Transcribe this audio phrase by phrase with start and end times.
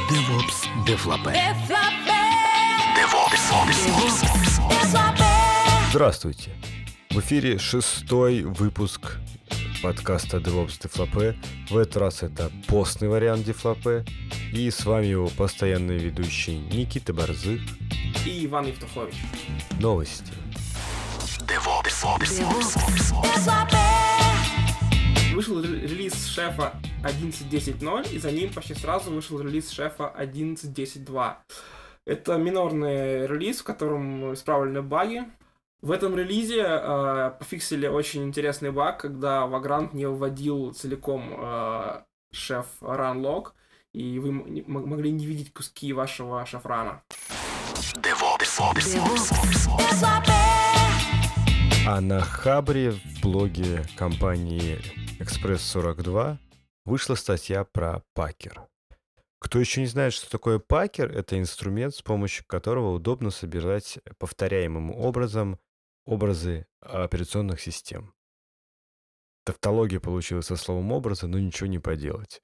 [0.09, 0.59] DevOps.
[0.87, 1.33] Дефлопе.
[2.97, 3.43] DevOps.
[5.91, 6.51] Здравствуйте!
[7.11, 9.17] В эфире шестой выпуск
[9.83, 11.37] подкаста DevOps Дефлопе.
[11.69, 14.05] В этот раз это постный вариант Дефлопе.
[14.53, 17.61] И с вами его постоянный ведущий Никита Борзых.
[18.27, 19.15] И Иван Евтухович.
[19.81, 20.33] Новости.
[25.35, 31.35] Вышел ре- релиз шефа 11.10.0, и за ним почти сразу вышел релиз шефа 11.10.2.
[32.07, 35.25] Это минорный релиз, в котором исправлены баги.
[35.83, 42.67] В этом релизе э, пофиксили очень интересный баг, когда Vagrant не вводил целиком э, шеф
[42.81, 43.53] runlog,
[43.95, 44.33] и вы
[44.67, 47.03] могли не видеть куски вашего шафрана.
[51.87, 54.79] А на Хабре в блоге компании
[55.19, 56.37] Express42
[56.85, 58.63] вышла статья про пакер.
[59.39, 64.91] Кто еще не знает, что такое пакер, это инструмент, с помощью которого удобно собирать повторяемым
[64.91, 65.59] образом
[66.05, 68.13] образы операционных систем.
[69.45, 72.43] Тавтология получилась со словом образа, но ничего не поделать.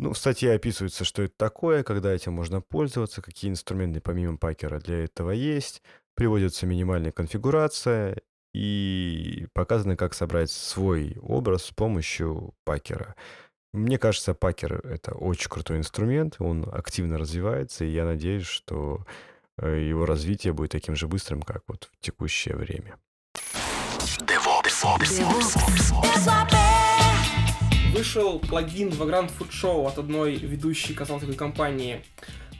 [0.00, 4.80] Ну, в статье описывается, что это такое, когда этим можно пользоваться, какие инструменты помимо пакера
[4.80, 5.82] для этого есть,
[6.14, 8.16] приводится минимальная конфигурация
[8.54, 13.14] и показано, как собрать свой образ с помощью пакера.
[13.74, 19.04] Мне кажется, пакер— это очень крутой инструмент, он активно развивается, и я надеюсь, что
[19.58, 22.96] э, его развитие будет таким же быстрым, как вот в текущее время.
[27.92, 32.04] Вышел плагин Vagrant Food Show от одной ведущей консалтинговой компании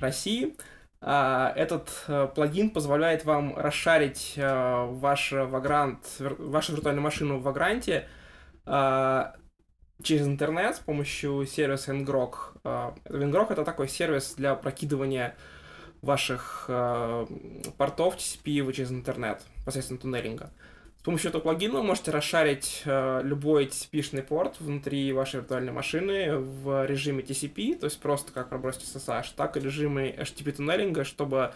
[0.00, 0.56] России.
[1.00, 8.04] А, Этот э, плагин позволяет вам расшарить э, ваш Vagrant, вашу виртуальную машину в Vagrant
[8.66, 9.36] а,
[10.02, 12.34] через интернет с помощью сервиса Ngrok.
[12.64, 15.36] А, Ngrok это такой сервис для прокидывания
[16.02, 17.26] ваших э,
[17.76, 20.50] портов TCP через интернет посредством туннелинга.
[21.00, 26.36] С помощью этого плагина вы можете расшарить э, любой TCP-шный порт внутри вашей виртуальной машины
[26.36, 31.54] в режиме TCP, то есть просто как пробросить SSH, так и режиме HTTP туннелинга, чтобы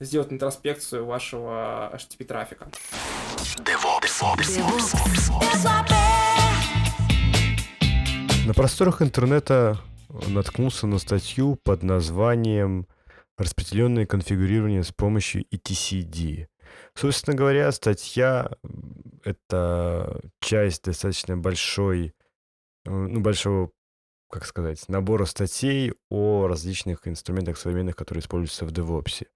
[0.00, 2.66] сделать интроспекцию вашего HTTP трафика.
[8.44, 9.78] На просторах интернета
[10.26, 12.88] наткнулся на статью под названием
[13.38, 16.49] «Распределенное конфигурирование с помощью etcd».
[16.94, 18.50] Собственно говоря, статья
[19.24, 22.14] это часть достаточно большой,
[22.84, 23.70] э, ну, большого,
[24.30, 29.26] как сказать, набора статей о различных инструментах современных, которые используются в DevOps.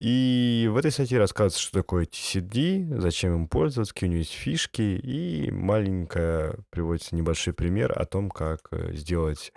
[0.00, 4.32] И в этой статье рассказывается, что такое TCD, зачем им пользоваться, какие у него есть
[4.32, 9.52] фишки, и маленько приводится небольшой пример о том, как э, сделать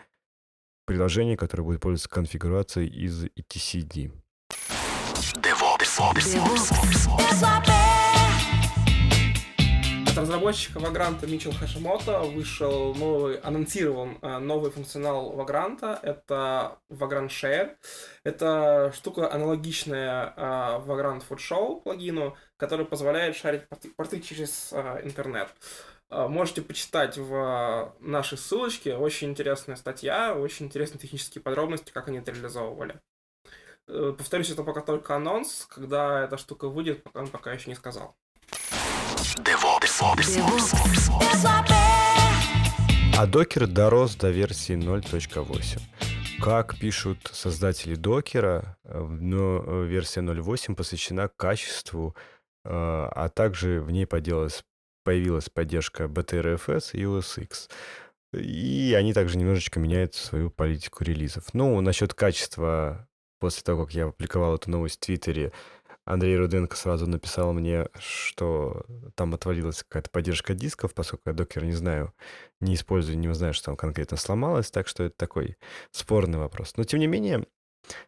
[0.86, 4.12] приложение, которое будет пользоваться конфигурацией из etcd.
[10.08, 16.00] От разработчика Vagrant Мичел Хашимото вышел новый, анонсирован э, новый функционал Vagrant.
[16.02, 17.76] Это Vagrant Share.
[18.24, 20.42] Это штука аналогичная э,
[20.86, 25.50] Vagrant Food Show плагину, который позволяет шарить порты, порты через э, интернет.
[26.10, 28.96] Э, Можете почитать в э, нашей ссылочке.
[28.96, 33.02] Очень интересная статья, очень интересные технические подробности, как они это реализовывали.
[33.88, 35.68] Э, Повторюсь, это пока только анонс.
[35.70, 38.16] Когда эта штука выйдет, он пока еще не сказал.
[43.18, 45.80] А докер дорос до версии 0.8.
[46.42, 52.16] Как пишут создатели докера, э, но э, версия 0.8 посвящена качеству,
[52.64, 54.64] а также в ней поделалась,
[55.04, 57.70] появилась поддержка BTRFS и OS X.
[58.34, 61.54] И они также немножечко меняют свою политику релизов.
[61.54, 63.08] Ну, насчет качества,
[63.42, 65.52] после того, как я опубликовал эту новость в Твиттере,
[66.06, 68.86] Андрей Руденко сразу написал мне, что
[69.16, 72.14] там отвалилась какая-то поддержка дисков, поскольку я докер не знаю,
[72.60, 75.58] не использую, не знаю, что там конкретно сломалось, так что это такой
[75.92, 76.74] спорный вопрос.
[76.78, 77.46] Но, тем не менее,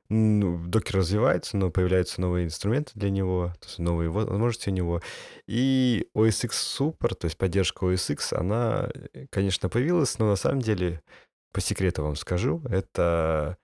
[0.09, 4.73] ну, докер развивается, но появляются новые инструменты для него, то есть новые во- возможности у
[4.73, 5.01] него.
[5.47, 8.89] И OS X Super, то есть поддержка OS X, она,
[9.29, 11.01] конечно, появилась, но на самом деле,
[11.51, 13.57] по секрету вам скажу, это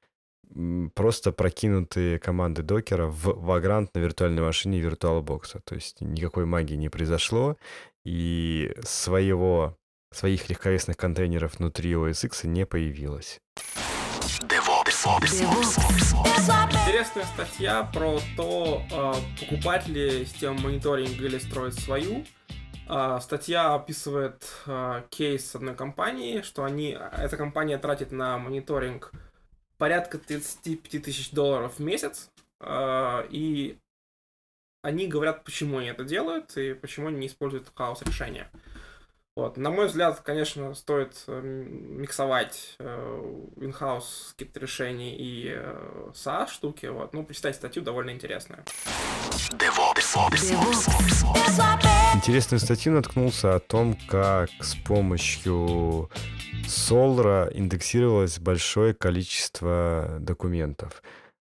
[0.95, 5.61] просто прокинутые команды докера в Vagrant на виртуальной машине VirtualBox.
[5.63, 7.57] То есть никакой магии не произошло,
[8.05, 9.77] и своего,
[10.11, 13.39] своих легковесных контейнеров внутри OS не появилось.
[16.87, 22.25] Интересная статья про то, э, покупать ли систему мониторинга или строить свою.
[22.87, 29.11] Э, статья описывает э, кейс одной компании, что они, эта компания тратит на мониторинг
[29.79, 32.29] порядка 35 тысяч долларов в месяц,
[32.61, 33.79] и
[34.83, 38.51] они говорят, почему они это делают и почему они не используют хаос решения.
[39.39, 39.55] Вот.
[39.55, 42.85] На мой взгляд, конечно, стоит э, миксовать э,
[43.55, 46.87] in-house какие-то решения и э, SaaS штуки.
[46.87, 47.13] Вот.
[47.13, 48.65] Ну, почитать статью довольно интересная.
[52.15, 56.09] Интересную статью наткнулся о том, как с помощью
[56.65, 61.01] Solr индексировалось большое количество документов.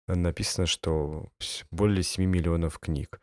[0.09, 1.27] Написано, что
[1.71, 3.21] более 7 миллионов книг.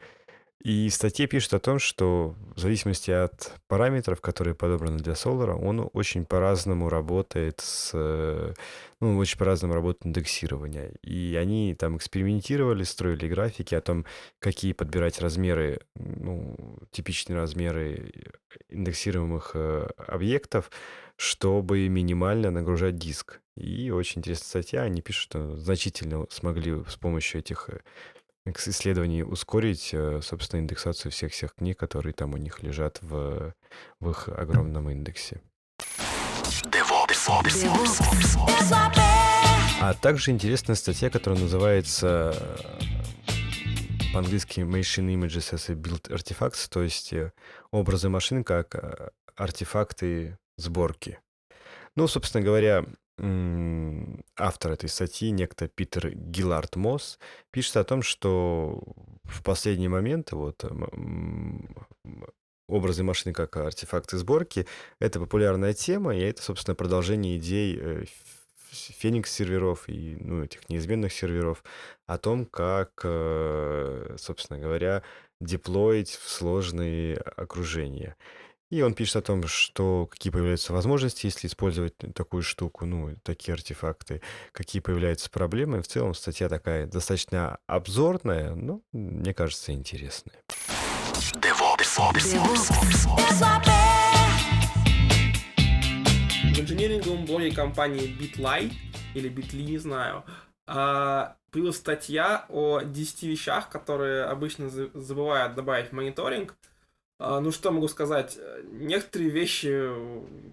[0.61, 5.51] И в статье пишет о том, что в зависимости от параметров, которые подобраны для Solar,
[5.51, 7.93] он очень по-разному работает с...
[8.99, 10.95] Ну, очень по-разному работает индексирование.
[11.01, 14.05] И они там экспериментировали, строили графики о том,
[14.39, 16.57] какие подбирать размеры, ну,
[16.91, 18.11] типичные размеры
[18.67, 20.71] индексируемых э, объектов,
[21.15, 23.39] чтобы минимально нагружать диск.
[23.55, 24.81] И очень интересная статья.
[24.81, 27.79] Они пишут, что значительно смогли с помощью этих э,
[28.57, 33.53] исследований ускорить, э, собственно, индексацию всех-всех книг, которые там у них лежат в,
[33.99, 35.41] в их огромном индексе.
[39.81, 42.33] А также интересная статья, которая называется
[43.27, 47.31] э, по-английски Machine Images as a Build Artifacts, то есть э,
[47.71, 51.19] образы машин как артефакты сборки.
[51.95, 52.85] Ну, собственно говоря,
[54.37, 57.19] автор этой статьи, некто Питер Гиллард Мосс,
[57.51, 58.81] пишет о том, что
[59.23, 60.63] в последний момент вот
[62.67, 64.65] образы машины как артефакты сборки—
[64.99, 68.03] это популярная тема, и это, собственно, продолжение идей э,
[68.71, 71.63] Феникс серверов и ну, этих неизменных серверов
[72.05, 75.03] о том, как, э, собственно говоря,
[75.41, 78.15] деплоить в сложные окружения.
[78.69, 83.53] И он пишет о том, что какие появляются возможности, если использовать такую штуку, ну, такие
[83.53, 84.21] артефакты,
[84.51, 85.81] какие появляются проблемы.
[85.81, 90.35] В целом статья такая достаточно обзорная, но, мне кажется, интересная.
[96.45, 98.71] В инженеринговом блоге компании BitLi,
[99.15, 100.23] или Bitly, не знаю,
[100.67, 106.55] а, появилась статья о 10 вещах, которые обычно забывают добавить в мониторинг–
[107.19, 108.37] ну, что могу сказать?
[108.71, 109.91] Некоторые вещи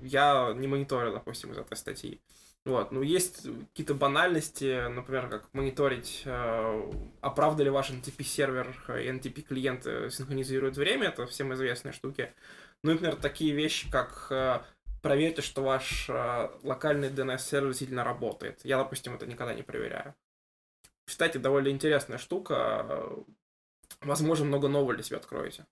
[0.05, 2.21] я не мониторю, допустим, из этой статьи.
[2.67, 9.09] Вот, ну, есть какие-то банальности, например, как мониторить, э, а правда ли ваш NTP-сервер и
[9.09, 12.35] NTP-клиент синхронизируют время, это всем известные штуки.
[12.83, 14.63] Ну, например, такие вещи, как э,
[15.01, 18.59] проверьте, что ваш э, локальный DNS-сервер действительно работает.
[18.65, 20.17] Я, допустим, это никогда не проверяю.
[21.05, 23.09] Кстати, довольно интересная штука.
[24.01, 25.67] Возможно, много нового для себя откроете.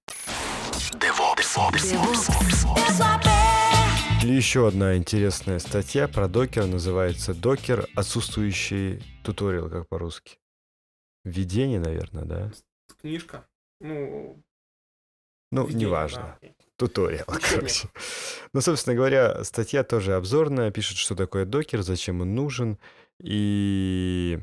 [4.22, 7.86] Или еще одна интересная статья про докер называется «Докер.
[7.94, 10.38] Отсутствующий туториал», как по-русски.
[11.24, 12.50] Введение, наверное, да?
[13.00, 13.46] Книжка.
[13.80, 14.42] Ну,
[15.50, 16.38] ну, Введение, неважно.
[16.42, 16.48] Да.
[16.76, 17.88] Туториал, короче.
[18.52, 22.78] Ну, собственно говоря, статья тоже обзорная, пишет, что такое докер, зачем он нужен,
[23.22, 24.38] и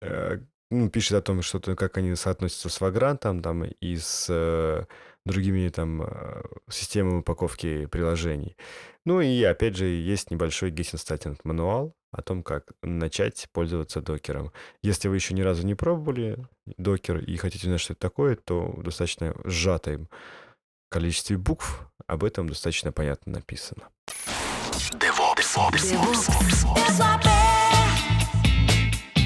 [0.00, 0.38] э,
[0.70, 4.84] ну, пишет о том, что как они соотносятся с Vagrant там, и с э,
[5.24, 8.56] другими там э, системами упаковки приложений.
[9.04, 14.52] Ну и опять же есть небольшой Started мануал о том, как начать пользоваться докером.
[14.82, 18.74] Если вы еще ни разу не пробовали докер и хотите знать, что это такое, то
[18.82, 20.08] достаточно сжатом
[20.92, 23.88] количестве букв об этом достаточно понятно написано.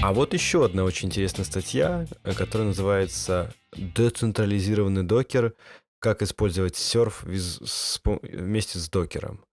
[0.03, 5.55] А вот еще одна очень интересная статья, э, которая называется «Децентрализированный докер
[5.99, 9.45] как использовать серф вместе с докером.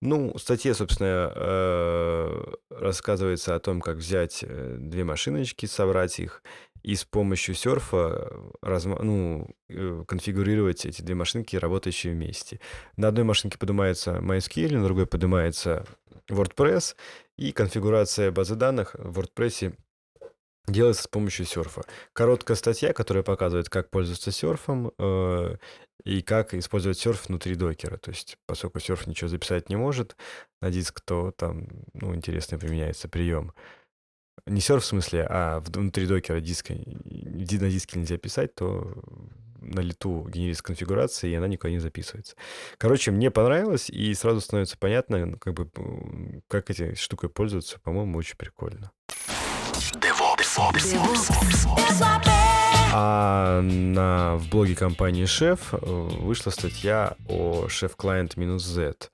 [0.00, 6.42] Ну, в статье, собственно, э, рассказывается о том, как взять э, две машиночки, собрать их
[6.82, 8.32] и с помощью серфа
[8.62, 12.60] ну, э, конфигурировать эти две машинки, работающие вместе.
[12.96, 15.84] На одной машинке поднимается MySQL, на другой поднимается
[16.30, 16.96] WordPress,
[17.36, 19.74] и конфигурация базы данных в WordPress
[20.66, 21.82] делается с помощью серфа.
[22.12, 25.56] Короткая статья, которая показывает, как пользоваться серфом э,
[26.04, 27.96] и как использовать серф внутри докера.
[27.96, 30.16] То есть, поскольку серф ничего записать не может
[30.60, 33.52] на диск, то там, ну, интересно применяется прием.
[34.46, 39.02] Не серф в смысле, а внутри докера диска, на диске нельзя писать, то
[39.60, 42.34] на лету генерится конфигурация, и она никуда не записывается.
[42.78, 45.70] Короче, мне понравилось, и сразу становится понятно, как бы,
[46.48, 47.78] как этой штукой пользоваться.
[47.80, 48.90] По-моему, очень прикольно.
[52.92, 59.10] А на, в блоге компании Шеф э, вышла статья о шеф-клиент минус Z,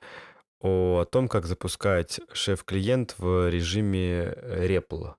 [0.61, 5.15] о, о том, как запускать шеф-клиент в режиме REPL.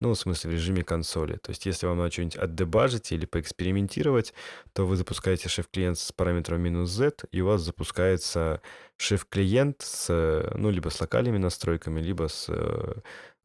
[0.00, 1.36] Ну, в смысле, в режиме консоли.
[1.36, 4.34] То есть, если вам надо что-нибудь отдебажить или поэкспериментировать,
[4.72, 8.60] то вы запускаете шеф-клиент с параметром минус Z, и у вас запускается
[8.96, 12.50] шеф-клиент с, ну, либо с локальными настройками, либо с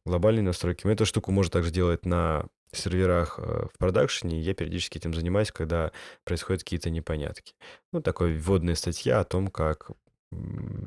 [0.08, 0.92] э, глобальными настройками.
[0.92, 5.92] Эту штуку можно также делать на серверах э, в продакшене, я периодически этим занимаюсь, когда
[6.24, 7.54] происходят какие-то непонятки.
[7.92, 9.90] Ну, такой вводная статья о том, как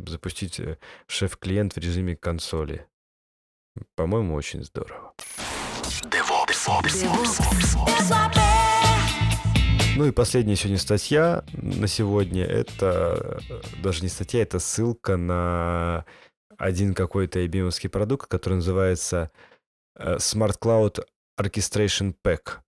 [0.07, 2.87] запустить э, шеф-клиент в режиме консоли.
[3.95, 5.13] По-моему, очень здорово.
[9.97, 12.45] Ну и последняя сегодня статья на сегодня.
[12.45, 16.05] Это э, даже не статья, это ссылка на
[16.61, 19.31] один какой-то IBM продукт, который называется
[19.95, 21.03] э, Smart Cloud
[21.39, 22.59] Orchestration Pack.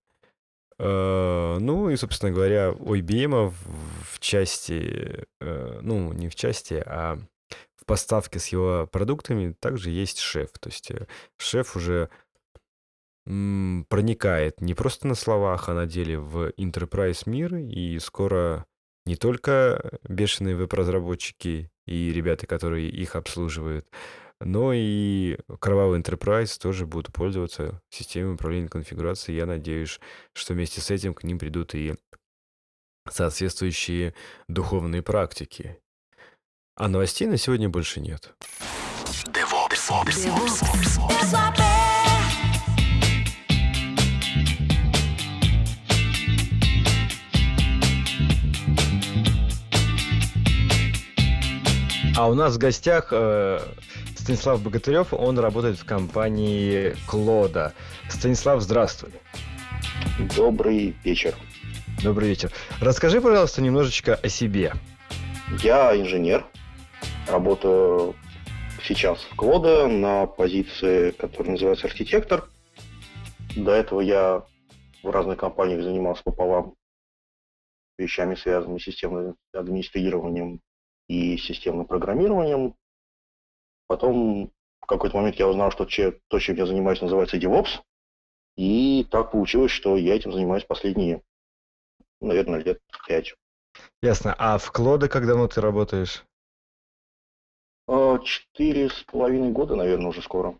[0.78, 3.52] Э, ну и, собственно говоря, у IBM
[4.12, 7.18] в части, ну не в части, а
[7.76, 10.50] в поставке с его продуктами также есть шеф.
[10.58, 10.90] То есть
[11.36, 12.08] шеф уже
[13.24, 18.66] проникает не просто на словах, а на деле в enterprise мир, и скоро
[19.06, 23.86] не только бешеные веб-разработчики и ребята, которые их обслуживают,
[24.40, 29.38] но и кровавый enterprise тоже будут пользоваться системой управления конфигурацией.
[29.38, 30.00] Я надеюсь,
[30.32, 31.94] что вместе с этим к ним придут и
[33.10, 34.14] соответствующие
[34.48, 35.78] духовные практики.
[36.76, 38.34] А новостей на сегодня больше нет.
[39.26, 39.90] DevOps.
[40.04, 40.64] DevOps.
[41.06, 41.73] DevOps.
[52.16, 53.58] А у нас в гостях э,
[54.14, 57.74] Станислав Богатырев, он работает в компании Клода.
[58.08, 59.10] Станислав, здравствуй.
[60.36, 61.34] Добрый вечер.
[62.04, 62.52] Добрый вечер.
[62.80, 64.74] Расскажи, пожалуйста, немножечко о себе.
[65.60, 66.46] Я инженер,
[67.28, 68.14] работаю
[68.84, 72.48] сейчас в Клода на позиции, которая называется архитектор.
[73.56, 74.44] До этого я
[75.02, 76.74] в разных компаниях занимался пополам
[77.98, 80.60] вещами, связанными с системным администрированием
[81.08, 82.74] и системным программированием.
[83.86, 87.82] Потом в какой-то момент я узнал, что то, чем я занимаюсь, называется DevOps.
[88.56, 91.22] И так получилось, что я этим занимаюсь последние,
[92.20, 93.34] наверное, лет пять.
[94.02, 94.34] Ясно.
[94.38, 96.24] А в Клоде как давно ты работаешь?
[97.86, 100.58] А, четыре с половиной года, наверное, уже скоро.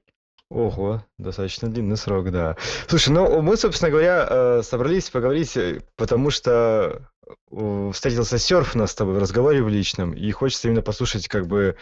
[0.55, 2.57] Ого, достаточно длинный срок, да.
[2.87, 7.11] Слушай, ну мы, собственно говоря, э, собрались поговорить, э, потому что
[7.51, 11.49] э, встретился серф нас с тобой в разговоре в личном, и хочется именно послушать, как
[11.49, 11.77] бы,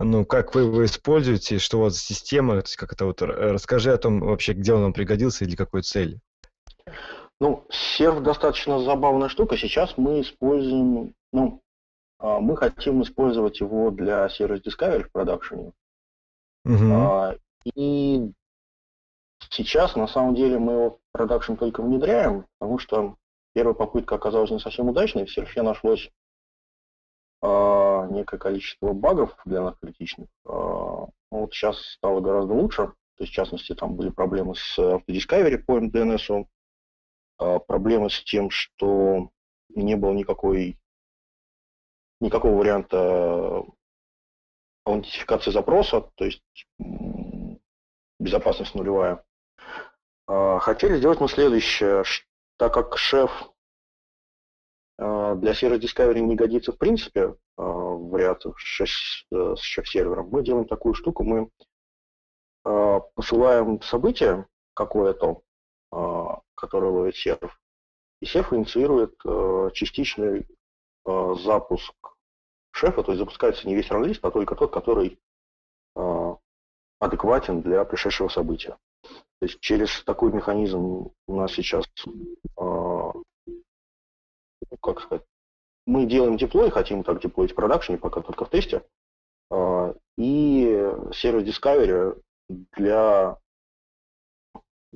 [0.00, 3.92] ну, как вы его используете, что у вас система, то есть как это вот, расскажи
[3.92, 6.18] о том вообще, где он вам пригодился и для какой цели.
[7.40, 9.56] Ну, серф достаточно забавная штука.
[9.56, 11.62] Сейчас мы используем, ну,
[12.18, 15.70] а, мы хотим использовать его для Service Discovery в продакшене.
[16.64, 17.38] Угу.
[17.64, 18.32] И
[19.50, 23.16] сейчас, на самом деле, мы его в продакшн только внедряем, потому что
[23.54, 25.26] первая попытка оказалась не совсем удачной.
[25.26, 26.10] В серфе нашлось
[27.42, 30.28] э, некое количество багов для нас критичных.
[30.46, 30.50] Э,
[31.30, 32.92] вот сейчас стало гораздо лучше.
[33.16, 36.46] То есть, в частности, там были проблемы с автодискавери по DNS,
[37.40, 39.30] э, проблемы с тем, что
[39.70, 40.78] не было никакой
[42.20, 43.64] никакого варианта
[44.84, 46.42] аутентификации запроса, то есть
[48.18, 49.24] безопасность нулевая.
[50.26, 52.04] А, хотели сделать мы следующее.
[52.58, 53.30] Так как шеф
[54.98, 60.66] а, для сервера Discovery не годится в принципе а, в ряд с шеф-сервером, мы делаем
[60.66, 61.50] такую штуку, мы
[63.14, 65.40] посылаем событие какое-то,
[66.54, 67.58] которое ловит сервер,
[68.20, 69.14] и сервер инициирует
[69.72, 70.46] частичный
[71.06, 71.94] запуск
[72.72, 75.18] шефа, то есть запускается не весь ранлист, а только тот, который
[76.98, 78.76] адекватен для пришедшего события.
[79.02, 81.84] То есть через такой механизм у нас сейчас,
[82.60, 83.12] э,
[84.80, 85.24] как сказать,
[85.86, 88.84] мы делаем деплой, хотим так деплоить в продакшене, пока только в тесте,
[89.50, 92.20] э, и сервис Discovery
[92.76, 93.38] для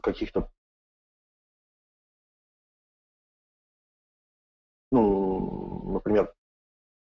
[0.03, 0.51] каких-то
[4.91, 6.35] ну, например,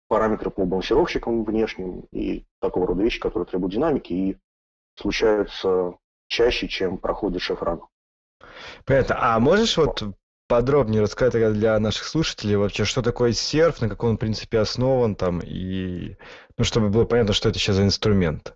[0.08, 4.38] параметры по балансировщикам внешним и такого рода вещи, которые требуют динамики и
[4.96, 5.96] случаются
[6.28, 7.82] чаще, чем проходит шефран.
[8.86, 9.18] Понятно.
[9.20, 10.04] А можешь вот
[10.48, 15.40] подробнее рассказать для наших слушателей вообще, что такое серф, на каком он принципе основан там,
[15.40, 16.18] и
[16.58, 18.54] ну, чтобы было понятно, что это сейчас за инструмент.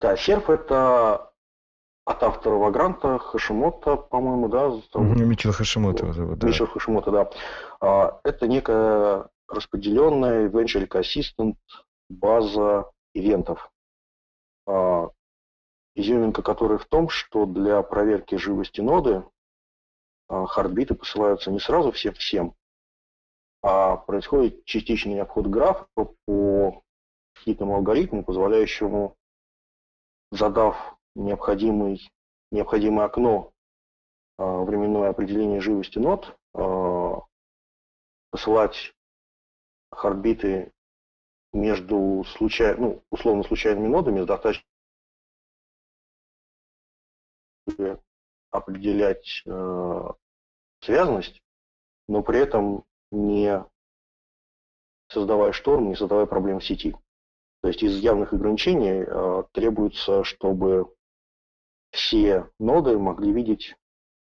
[0.00, 1.30] Да, серф это
[2.04, 4.70] от автора Вагранта Хашимото, по-моему, да?
[4.70, 5.18] Зовут?
[5.18, 6.46] Мичел Хашимото зовут, да.
[6.46, 7.30] Мичел Хашимото, да.
[7.80, 11.56] А, это некая распределенная Venture Assistant
[12.08, 13.70] база ивентов.
[14.66, 15.08] А,
[15.94, 19.24] изюминка которой в том, что для проверки живости ноды
[20.28, 22.54] а, хардбиты посылаются не сразу всем-всем,
[23.62, 26.82] а происходит частичный обход графа по
[27.38, 29.16] хитрому алгоритму, позволяющему,
[30.30, 32.10] задав необходимый,
[32.50, 33.52] необходимое окно
[34.38, 37.20] а, временное определение живости нод, а,
[38.30, 38.94] посылать
[39.90, 40.72] хардбиты
[41.52, 44.64] между случай, ну, условно случайными нодами достаточно
[48.50, 50.08] определять э,
[50.80, 51.40] связанность,
[52.08, 53.64] но при этом не
[55.08, 56.96] создавая шторм, не создавая проблем в сети.
[57.62, 60.92] То есть из явных ограничений э, требуется, чтобы
[61.90, 63.76] все ноды могли видеть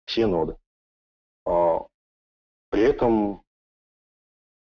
[0.06, 0.58] все ноды.
[1.46, 1.86] А,
[2.70, 3.44] при этом,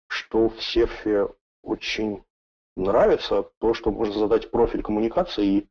[0.07, 1.27] что в Сефе
[1.61, 2.23] очень
[2.77, 5.69] нравится, то, что можно задать профиль коммуникации и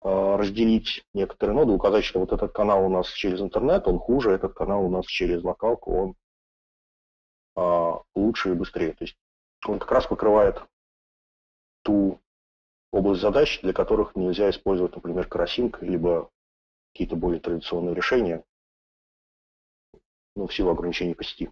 [0.00, 4.32] а, разделить некоторые ноды, указать, что вот этот канал у нас через интернет, он хуже,
[4.32, 6.14] этот канал у нас через локалку, он
[7.54, 8.92] а, лучше и быстрее.
[8.92, 9.16] То есть
[9.66, 10.60] он как раз покрывает
[11.82, 12.20] ту
[12.90, 16.30] область задач, для которых нельзя использовать, например, карасинг, либо
[16.92, 18.42] какие-то более традиционные решения,
[20.34, 21.50] ну, в силу ограничений по сети.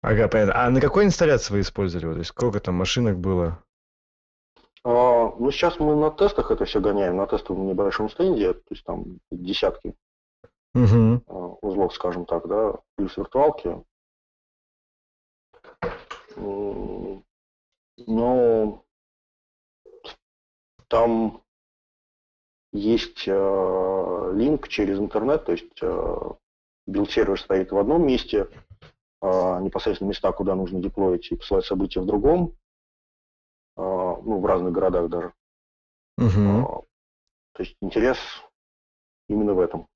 [0.00, 0.64] Ага, понятно.
[0.64, 2.12] А на какой инсталляции вы использовали?
[2.12, 3.64] То есть сколько там машинок было?
[4.84, 8.84] А, ну, сейчас мы на тестах это все гоняем, на тестовом небольшом стенде, то есть
[8.84, 9.94] там десятки
[10.74, 11.58] угу.
[11.62, 13.84] узлов, скажем так, да, плюс виртуалки.
[18.06, 18.84] Но
[20.86, 21.42] там
[22.72, 26.18] есть э, link через интернет, то есть э,
[26.86, 28.48] build-сервер стоит в одном месте,
[29.20, 32.54] непосредственно места, куда нужно деплоить и посылать события в другом,
[34.22, 35.32] ну, в разных городах даже.
[36.18, 36.86] Угу.
[37.52, 38.18] То есть интерес
[39.28, 39.86] именно в этом.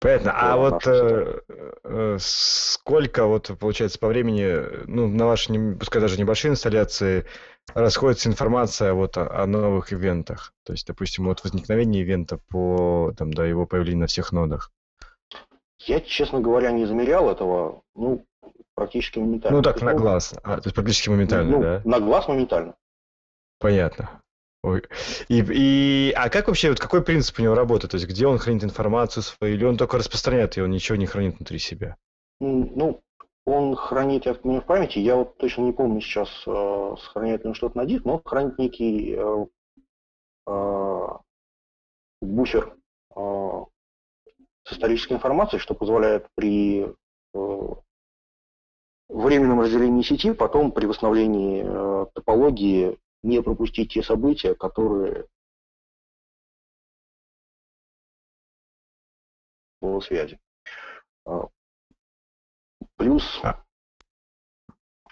[0.00, 0.32] Понятно.
[0.34, 1.40] А вот э,
[1.84, 7.26] э, сколько вот получается по времени, ну, на ваши, пускай даже небольшие инсталляции,
[7.74, 10.54] расходится информация вот о, о новых ивентах?
[10.64, 14.72] То есть, допустим, от возникновения ивента по там, до его появления на всех нодах.
[15.80, 17.82] Я, честно говоря, не замерял этого.
[17.94, 18.24] Ну,
[18.80, 19.58] практически моментально.
[19.58, 20.34] Ну, так, на глаз.
[20.42, 21.82] А, то есть практически моментально, ну, да?
[21.84, 22.74] На глаз моментально.
[23.58, 24.22] Понятно.
[24.62, 24.82] Ой.
[25.28, 27.88] И, и, а как вообще, вот какой принцип у него работы?
[27.88, 31.06] То есть где он хранит информацию свою, или он только распространяет, и он ничего не
[31.06, 31.96] хранит внутри себя?
[32.40, 33.02] Ну,
[33.44, 37.54] он хранит, я в памяти, я вот точно не помню сейчас, э, сохраняет ли он
[37.54, 39.46] что-то на диск, но он хранит некий э,
[40.46, 41.06] э,
[42.22, 42.76] буфер
[43.14, 43.64] э,
[44.64, 46.86] с исторической информацией, что позволяет при
[47.34, 47.68] э,
[49.12, 55.26] временном разделении сети, потом при восстановлении э, топологии не пропустить те события, которые
[59.80, 60.38] по связи.
[61.26, 61.48] А,
[62.96, 63.64] плюс а.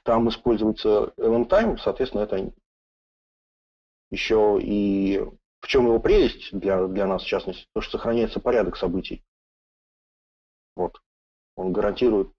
[0.05, 2.53] там используется event time, соответственно, это
[4.11, 5.21] еще и
[5.61, 9.25] в чем его прелесть для, для нас, в частности, то, что сохраняется порядок событий.
[10.77, 11.03] Вот.
[11.57, 12.33] Он гарантирует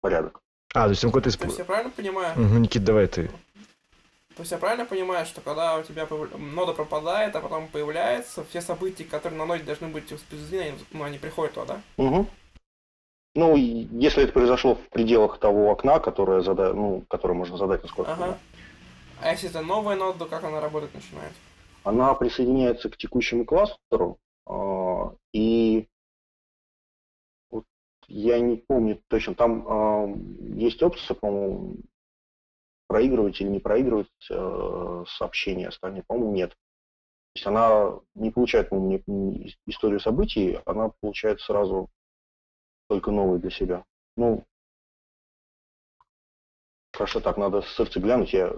[0.00, 0.42] порядок.
[0.74, 1.36] А, то есть он какой-то...
[1.36, 2.32] То есть я правильно понимаю?
[2.34, 3.28] Угу, Никит, давай ты.
[4.36, 6.06] То есть я правильно понимаю, что когда у тебя
[6.38, 11.18] нода пропадает, а потом появляется, все события, которые на ноде должны быть воспроизведены, ну, они
[11.18, 12.02] приходят туда, да?
[12.02, 12.26] Угу.
[13.34, 16.72] Ну, если это произошло в пределах того окна, которое, зада...
[16.72, 18.38] ну, которое можно задать насколько ага.
[19.20, 21.32] А если это новая нода, то как она работать начинает?
[21.84, 25.86] Она присоединяется к текущему кластеру, э, и
[28.10, 30.14] я не помню точно, там э,
[30.56, 31.76] есть опция, по-моему,
[32.88, 36.50] проигрывать или не проигрывать э, сообщения остальные, по-моему, нет.
[36.50, 41.88] То есть она не получает ну, не, не историю событий, она получает сразу
[42.88, 43.84] только новые для себя.
[44.16, 44.44] Ну,
[46.92, 48.52] хорошо, так, надо с сердца глянуть, я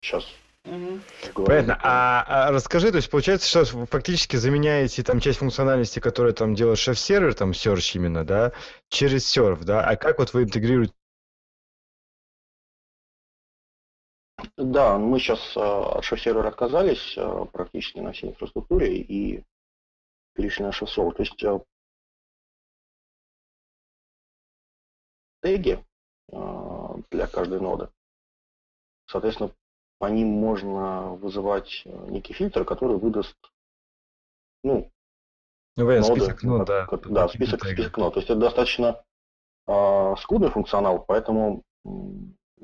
[0.00, 0.26] сейчас
[0.66, 1.44] Угу.
[1.44, 1.78] Понятно.
[1.82, 6.54] А, а расскажи, то есть получается, что вы фактически заменяете там часть функциональности, которую там
[6.54, 8.52] делает шеф-сервер, там search именно, да,
[8.88, 9.84] через серф, да?
[9.84, 10.92] А как вот вы интегрируете
[14.56, 19.44] Да, мы сейчас э, от шеф-сервера отказались э, практически на всей инфраструктуре и
[20.34, 21.14] перешли на шеф-сервер.
[21.14, 21.60] То есть э,
[25.42, 25.84] теги
[27.10, 27.88] для каждой ноды.
[29.06, 29.52] Соответственно,
[29.98, 33.36] по ним можно вызывать некий фильтр, который выдаст
[34.62, 34.90] ну,
[35.76, 36.86] ну, ноды, список нод, да.
[37.04, 38.14] Да, список, список нод.
[38.14, 39.04] То есть это достаточно
[39.66, 41.62] э, скудный функционал, поэтому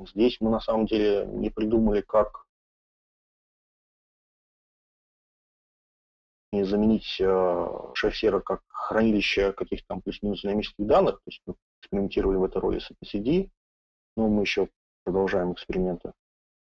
[0.09, 2.45] здесь мы на самом деле не придумали, как
[6.53, 12.37] не заменить э, шеф-сервер как хранилище каких-то там плюс-минус динамических данных, то есть мы экспериментировали
[12.37, 13.51] в этой роли с etcd,
[14.17, 14.69] но мы еще
[15.05, 16.13] продолжаем эксперименты.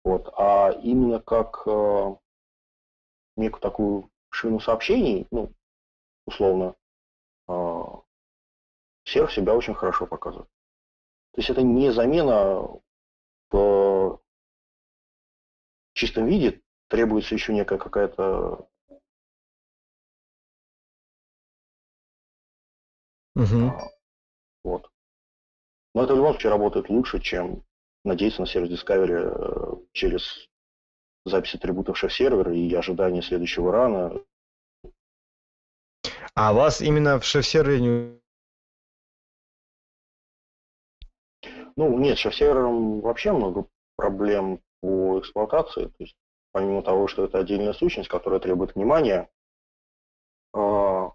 [0.08, 0.32] Вот.
[0.38, 2.16] А именно как э,
[3.36, 5.52] некую такую шину сообщений, ну,
[6.24, 6.76] условно,
[7.46, 7.82] э,
[9.04, 10.48] сервер себя очень хорошо показывает.
[11.32, 12.66] То есть это не замена
[13.50, 14.18] в
[15.92, 18.66] чистом виде, требуется еще некая какая-то
[23.36, 23.72] Угу.
[24.64, 24.90] Вот.
[25.94, 27.62] Но это в любом случае работает лучше, чем
[28.04, 29.67] надеяться на сервис Discovery э,
[29.98, 30.48] через
[31.24, 34.12] запись атрибутов шеф-сервера и ожидание следующего рана.
[36.34, 38.20] А вас именно в шеф-сервере не...
[41.76, 45.86] Ну, нет, с шеф-сервером вообще много проблем по эксплуатации.
[45.86, 46.16] То есть,
[46.52, 49.28] помимо того, что это отдельная сущность, которая требует внимания,
[50.54, 51.12] а,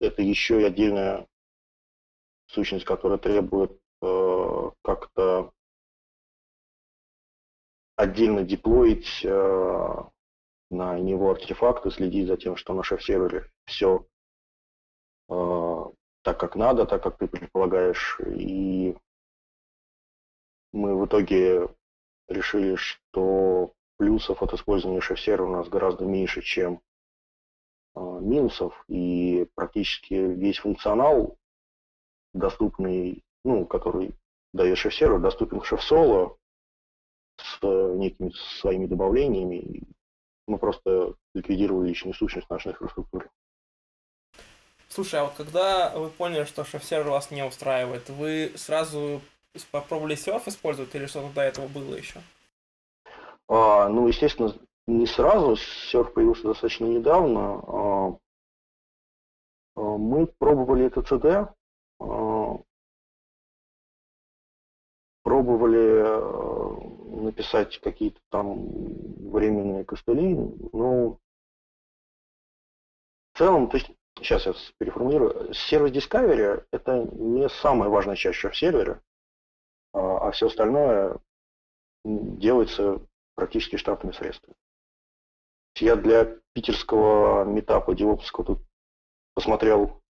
[0.00, 1.26] это еще и отдельная
[2.46, 5.52] сущность, которая требует э, как-то
[8.00, 9.94] отдельно деплоить э,
[10.70, 14.06] на него артефакты, следить за тем, что на шеф-сервере все
[15.28, 15.84] э,
[16.22, 18.20] так, как надо, так, как ты предполагаешь.
[18.26, 18.96] И
[20.72, 21.68] мы в итоге
[22.28, 26.80] решили, что плюсов от использования шеф-сервера у нас гораздо меньше, чем
[27.96, 31.36] Э, минусов, и практически весь функционал,
[32.32, 34.14] доступный, ну, который
[34.52, 36.36] дает шеф-сервер, доступен шеф-соло
[37.42, 39.82] с некими своими добавлениями.
[40.46, 43.30] Мы просто ликвидировали личную сущность нашей инфраструктуры.
[44.88, 49.20] Слушай, а вот когда вы поняли, что шеф-сервер вас не устраивает, вы сразу
[49.70, 52.20] попробовали серф использовать или что-то до этого было еще?
[53.48, 54.52] А, ну, естественно,
[54.86, 57.60] не сразу, серф появился достаточно недавно.
[57.66, 58.16] А,
[59.76, 61.48] а, мы пробовали это CD,
[62.00, 62.04] а,
[65.42, 68.66] пробовали написать какие-то там
[69.30, 70.34] временные костыли,
[70.72, 71.18] но
[73.32, 78.56] в целом, то есть, сейчас я переформулирую, сервис Discovery это не самая важная часть в
[78.56, 79.00] сервере,
[79.92, 81.18] а все остальное
[82.04, 83.00] делается
[83.34, 84.56] практически штатными средствами.
[85.76, 88.58] Я для питерского метапа девопского тут
[89.34, 90.02] посмотрел,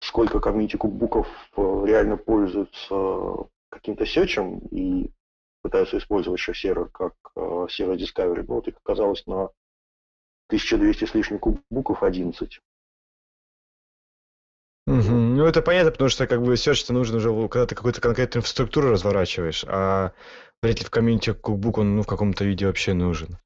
[0.00, 5.10] сколько комьюнити куббуков э, реально пользуются каким-то сечем и
[5.62, 8.44] пытаются использовать шеф-сервер как э, сервер Discovery.
[8.46, 9.50] Ну, вот их оказалось на
[10.48, 12.60] 1200 с лишним куббуков 11.
[14.86, 15.10] Угу.
[15.10, 18.90] Ну, это понятно, потому что как бы search нужно уже, когда ты какую-то конкретную инфраструктуру
[18.90, 20.12] разворачиваешь, а
[20.62, 23.36] вряд ли в комьюнити куббук он ну, в каком-то виде вообще нужен.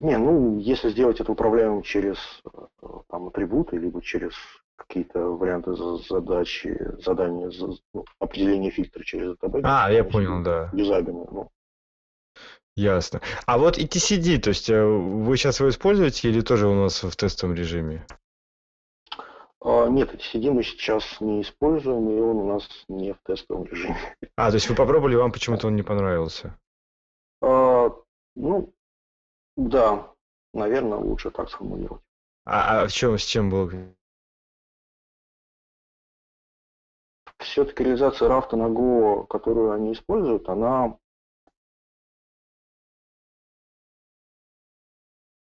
[0.00, 4.34] Не, ну, если сделать это управляемым через э, там, атрибуты, либо через
[4.80, 5.74] какие-то варианты
[6.08, 7.50] задачи, задания,
[7.92, 9.60] ну, определение фильтра через это.
[9.62, 10.70] А, я понял, да.
[10.72, 11.50] Юзабельно, ну.
[12.76, 13.20] Ясно.
[13.46, 17.14] А вот etcd, то есть э, вы сейчас его используете или тоже у нас в
[17.14, 18.06] тестовом режиме?
[19.60, 23.98] А, нет, etcd мы сейчас не используем, и он у нас не в тестовом режиме.
[24.36, 26.58] А, то есть вы попробовали, вам почему-то он не понравился?
[27.42, 27.90] А,
[28.34, 28.72] ну,
[29.56, 30.10] да,
[30.54, 32.02] наверное, лучше так сформулировать.
[32.46, 33.70] А, а в чем, с чем был?
[37.40, 40.98] Все-таки реализация рафта на Go, которую они используют, она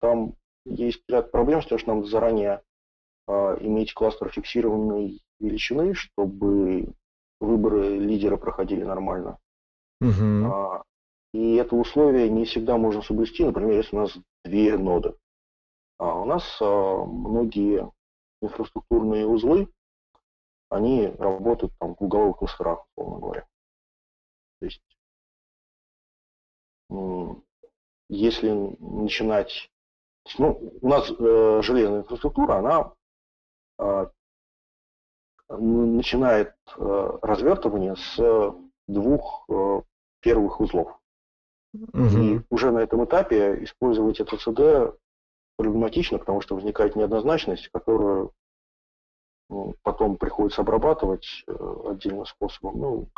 [0.01, 2.63] там есть ряд проблем с тем, что нам заранее
[3.27, 6.93] э, иметь кластер фиксированной величины, чтобы
[7.41, 9.39] выборы лидера проходили нормально.
[10.01, 10.85] Угу.
[11.35, 15.15] И это условие не всегда можно соблюсти, например, если у нас две ноды.
[15.99, 17.91] А у нас а, многие
[18.41, 19.69] инфраструктурные узлы,
[20.71, 23.47] они работают там в уголовых кластерах, условно говоря.
[24.61, 24.83] То есть,
[28.09, 28.51] если
[28.81, 29.71] начинать...
[30.39, 32.93] Ну, у нас э, железная инфраструктура, она
[33.79, 34.07] э,
[35.49, 38.55] начинает э, развертывание с
[38.87, 39.83] двух э,
[40.21, 40.99] первых узлов.
[41.73, 42.05] Угу.
[42.05, 44.95] И уже на этом этапе использовать это CD
[45.57, 48.33] проблематично, потому что возникает неоднозначность, которую
[49.83, 51.53] потом приходится обрабатывать э,
[51.87, 52.81] отдельным способом.
[52.81, 53.09] Ну,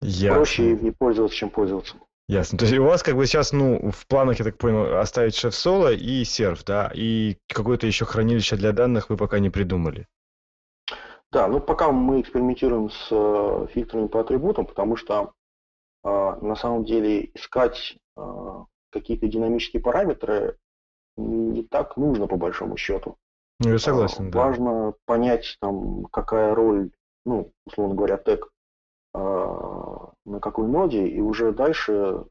[0.00, 0.36] Ясно.
[0.36, 1.96] проще не пользоваться, чем пользоваться.
[2.28, 2.58] Ясно.
[2.58, 5.54] То есть у вас как бы сейчас, ну, в планах, я так понял, оставить шеф
[5.54, 6.90] соло и серф, да?
[6.94, 10.06] И какое-то еще хранилище для данных вы пока не придумали.
[11.30, 15.32] Да, ну пока мы экспериментируем с э, фильтрами по атрибутам, потому что
[16.04, 18.20] э, на самом деле искать э,
[18.90, 20.58] какие-то динамические параметры
[21.16, 23.16] не так нужно по большому счету.
[23.60, 24.38] Ну, я согласен, а, да.
[24.38, 26.90] Важно понять, там, какая роль,
[27.24, 28.48] ну, условно говоря, тег
[29.14, 32.24] а, на какой ноде, и уже дальше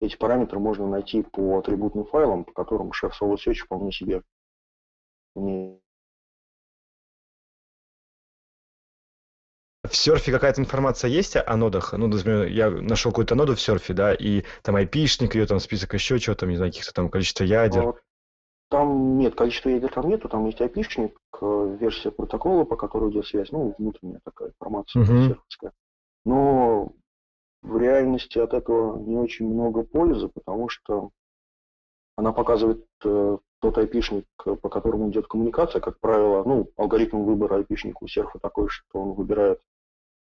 [0.00, 4.22] эти параметры можно найти по атрибутным файлам, по которым шеф Solo Search вполне себе
[5.34, 5.82] умеет
[9.88, 11.92] В серфе какая-то информация есть о нодах?
[11.92, 15.94] Ну, например, я нашел какую-то ноду в серфе, да, и там айпишник ее, там список
[15.94, 17.94] еще чего там, не знаю, каких-то там количество ядер.
[18.72, 23.26] Там нет, количества ядер там нету, там есть айпишник, э, версия протокола, по которой идет
[23.26, 25.26] связь, ну, внутренняя такая информация uh-huh.
[25.28, 25.72] серферская.
[26.24, 26.92] Но
[27.60, 31.10] в реальности от этого не очень много пользы, потому что
[32.16, 37.98] она показывает э, тот айпишник, по которому идет коммуникация, как правило, ну, алгоритм выбора айпишника
[38.00, 39.60] у серфа такой, что он выбирает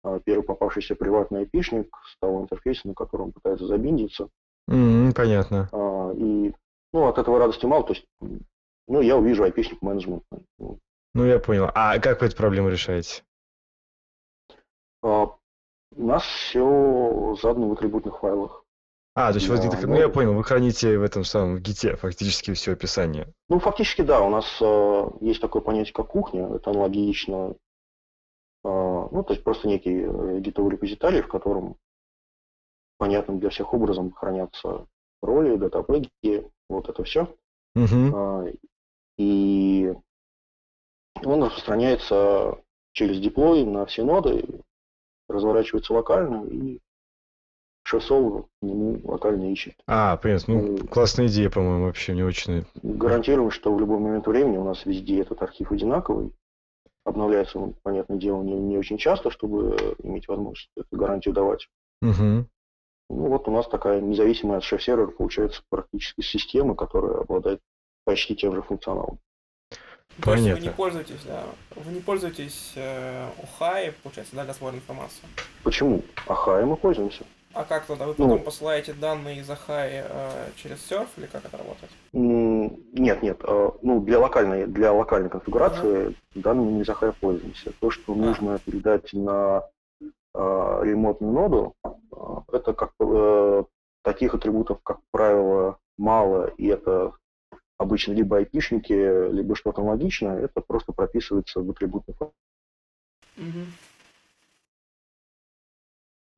[0.04, 4.28] э, первый попавшийся приватный айпишник с того интерфейса, на котором он пытается забиндиться.
[4.68, 5.68] Mm-hmm, понятно.
[5.72, 6.52] А, и
[6.94, 8.06] ну, от этого радости мало, то есть,
[8.86, 10.22] ну, я увижу айпишник менеджмент.
[10.58, 11.68] Ну, я понял.
[11.74, 13.24] А как вы эту проблему решаете?
[15.02, 15.36] А, у
[16.06, 18.64] нас все задано в атрибутных файлах.
[19.16, 21.96] А, то есть да, вы, ну, я понял, вы храните в этом самом в гите
[21.96, 23.32] фактически все описание.
[23.48, 27.56] Ну, фактически, да, у нас э, есть такое понятие, как кухня, это аналогично,
[28.64, 31.76] э, ну, то есть просто некий э, гитовый репозиторий, в котором
[32.98, 34.86] понятным для всех образом хранятся
[35.22, 37.34] роли, датабеги, вот это все.
[37.74, 38.16] Угу.
[38.16, 38.46] А,
[39.18, 39.92] и
[41.24, 42.58] он распространяется
[42.92, 44.44] через деплой на все ноды,
[45.28, 46.80] разворачивается локально, и
[47.82, 49.74] шосол ему локально ищет.
[49.86, 50.54] А, понятно.
[50.54, 52.64] Ну, и классная идея, по-моему, вообще мне очень...
[52.82, 56.32] Гарантируем, что в любой момент времени у нас везде этот архив одинаковый.
[57.04, 61.68] Обновляется он, понятное дело, не, не очень часто, чтобы иметь возможность эту гарантию давать.
[62.00, 62.46] Угу.
[63.10, 67.60] Ну вот у нас такая независимая от шеф-сервера получается практически система, которая обладает
[68.04, 69.18] почти тем же функционалом.
[70.22, 70.54] Понятно.
[70.54, 71.42] вы не пользуетесь, да,
[71.74, 75.24] вы не пользуетесь э, Охай, получается, да, для сбора информации?
[75.64, 76.02] Почему?
[76.26, 77.24] Охай мы пользуемся.
[77.54, 78.06] А как тогда?
[78.06, 81.90] Вы потом ну, посылаете данные из Ахай э, через серф или как это работает?
[82.12, 83.40] Нет, нет.
[83.44, 86.16] Э, ну, для локальной, для локальной конфигурации uh-huh.
[86.34, 87.72] данными из Ахай пользуемся.
[87.80, 88.16] То, что uh-huh.
[88.16, 89.62] нужно передать на
[90.00, 90.08] э,
[90.82, 91.74] ремонтную ноду,
[92.52, 93.64] это как э,
[94.02, 97.12] таких атрибутов, как правило, мало, и это
[97.78, 98.92] обычно либо айпишники,
[99.32, 102.32] либо что-то аналогичное, это просто прописывается в атрибутный файл.
[103.36, 103.66] Uh-huh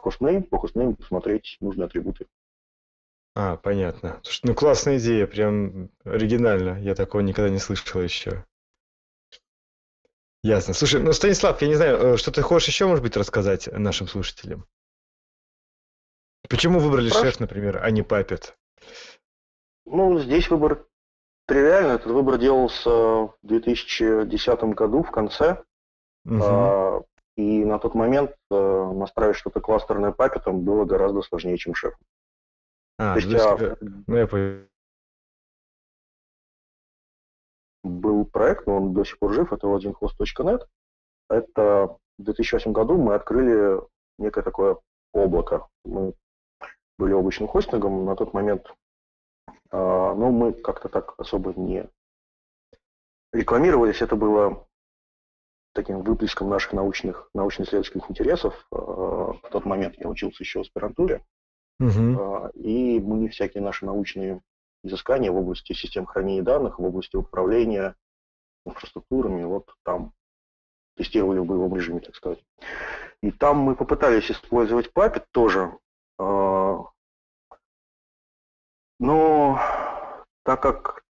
[0.07, 2.27] хостнейм, по хостнейму посмотреть нужные атрибуты.
[3.35, 4.23] А, понятно.
[4.45, 6.81] Ну, классная идея, прям оригинально.
[6.81, 8.45] Я такого никогда не слышал еще.
[10.43, 10.75] Ясно.
[10.75, 14.07] Слушай, ну, Станислав, я не знаю, э, что ты хочешь еще, может быть, рассказать нашим
[14.07, 14.65] слушателям?
[16.49, 17.27] Почему выбрали Хорошо.
[17.27, 18.57] шеф, например, а не папет?
[19.85, 20.87] Ну, здесь выбор
[21.47, 21.95] тривиальный.
[21.95, 25.63] Этот выбор делался в 2010 году, в конце.
[26.25, 27.07] Угу.
[27.37, 31.95] И на тот момент э, настраивать что-то кластерное папетом было гораздо сложнее, чем шеф.
[32.99, 34.67] А, То есть, а, ну, я понял.
[37.85, 40.67] Был проект, но он до сих пор жив, это l1host.net.
[41.29, 43.81] Это в 2008 году мы открыли
[44.19, 44.79] некое такое
[45.13, 45.69] облако.
[45.85, 46.15] Мы
[46.99, 48.75] были облачным хостингом на тот момент,
[49.71, 51.89] а, но мы как-то так особо не
[53.33, 54.03] рекламировались.
[54.03, 54.67] Это было
[55.75, 58.55] таким выплеском наших научных, научно-исследовательских интересов.
[58.73, 61.23] Э, в тот момент я учился еще в аспирантуре.
[61.79, 62.51] Угу.
[62.55, 64.41] И мы всякие наши научные
[64.83, 67.95] изыскания в области систем хранения данных, в области управления
[68.65, 70.13] инфраструктурами, вот там
[70.97, 72.43] тестировали в боевом режиме, так сказать.
[73.23, 75.77] И там мы попытались использовать Puppet тоже.
[76.19, 76.79] Э,
[78.99, 79.61] но
[80.45, 81.07] так как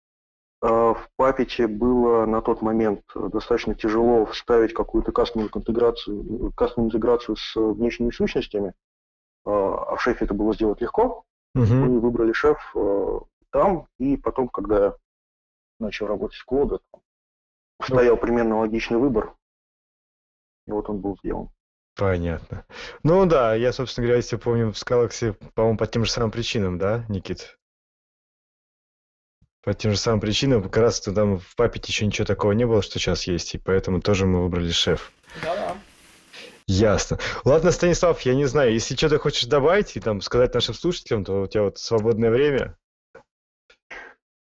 [0.62, 7.36] Э, в Puppet было на тот момент достаточно тяжело вставить какую-то кастомную интеграцию, кастомную интеграцию
[7.36, 8.72] с внешними сущностями, э,
[9.46, 11.24] а в шефе это было сделать легко.
[11.54, 11.64] Угу.
[11.64, 14.94] Мы выбрали шеф э, там, и потом, когда я
[15.78, 16.80] начал работать с кода,
[17.82, 19.34] стоял примерно логичный выбор,
[20.66, 21.48] и вот он был сделан.
[21.96, 22.64] Понятно.
[23.02, 26.78] Ну да, я, собственно говоря, если помню, в Scalaxy, по-моему, по тем же самым причинам,
[26.78, 27.58] да, Никит?
[29.62, 32.80] По тем же самым причинам, как раз там в папете еще ничего такого не было,
[32.80, 35.12] что сейчас есть, и поэтому тоже мы выбрали шеф.
[35.42, 35.76] Да-да.
[36.66, 37.18] Ясно.
[37.44, 41.42] Ладно, Станислав, я не знаю, если что-то хочешь добавить и там сказать нашим слушателям, то
[41.42, 42.78] у тебя вот свободное время.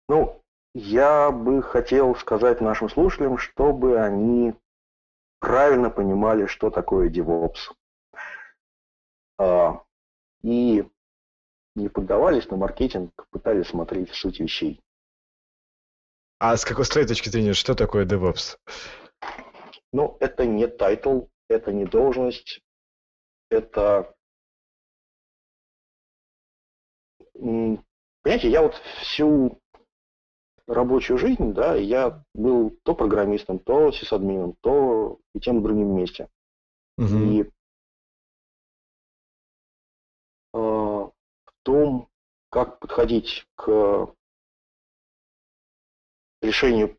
[0.10, 0.42] Ну,
[0.76, 4.54] я бы хотел сказать нашим слушателям, чтобы они
[5.40, 7.74] правильно понимали, что такое DevOps.
[9.40, 9.84] А,
[10.42, 10.86] и
[11.76, 14.82] не поддавались на маркетинг, пытались смотреть в суть вещей.
[16.40, 18.58] А с какой с твоей точки зрения, что такое DevOps?
[19.92, 22.62] Ну, это не title, это не должность,
[23.50, 24.14] это...
[27.34, 29.62] Понимаете, я вот всю
[30.68, 36.30] рабочую жизнь, да, я был то программистом, то сисадмином, то и тем другим вместе.
[36.98, 37.16] Угу.
[37.16, 37.48] И э,
[40.54, 41.12] в
[41.64, 42.10] том,
[42.50, 44.14] как подходить к
[46.42, 46.98] решению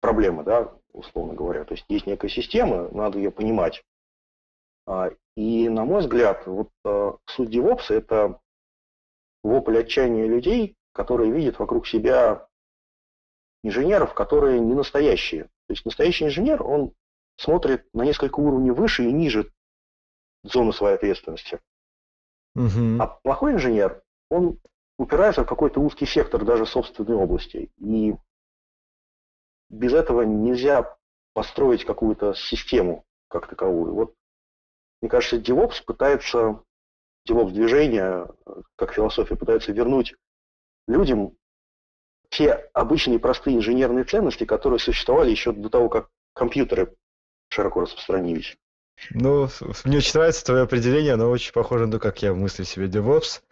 [0.00, 1.64] проблемы, да, условно говоря.
[1.64, 3.84] То есть есть некая система, надо ее понимать.
[4.86, 8.40] А, и, на мой взгляд, вот а, суть DevOps– это
[9.42, 12.48] вопль отчаяния людей, которые видят вокруг себя
[13.62, 15.44] инженеров, которые не настоящие.
[15.44, 16.92] То есть настоящий инженер, он
[17.36, 19.52] смотрит на несколько уровней выше и ниже
[20.42, 21.60] зоны своей ответственности.
[22.54, 23.00] Угу.
[23.00, 24.58] А плохой инженер, он
[24.98, 27.70] упирается в какой-то узкий сектор даже собственной области.
[27.78, 28.14] И
[29.70, 30.96] без этого нельзя
[31.32, 33.94] построить какую-то систему как таковую.
[33.94, 34.14] Вот,
[35.00, 36.62] мне кажется, DevOps пытается,
[37.28, 38.28] DevOps движение,
[38.76, 40.14] как философия, пытается вернуть
[40.86, 41.36] людям
[42.32, 46.94] те обычные простые инженерные ценности, которые существовали еще до того, как компьютеры
[47.50, 48.56] широко распространились.
[49.10, 49.48] Ну,
[49.84, 53.42] мне очень нравится твое определение, оно очень похоже на то, как я мыслю себе DevOps.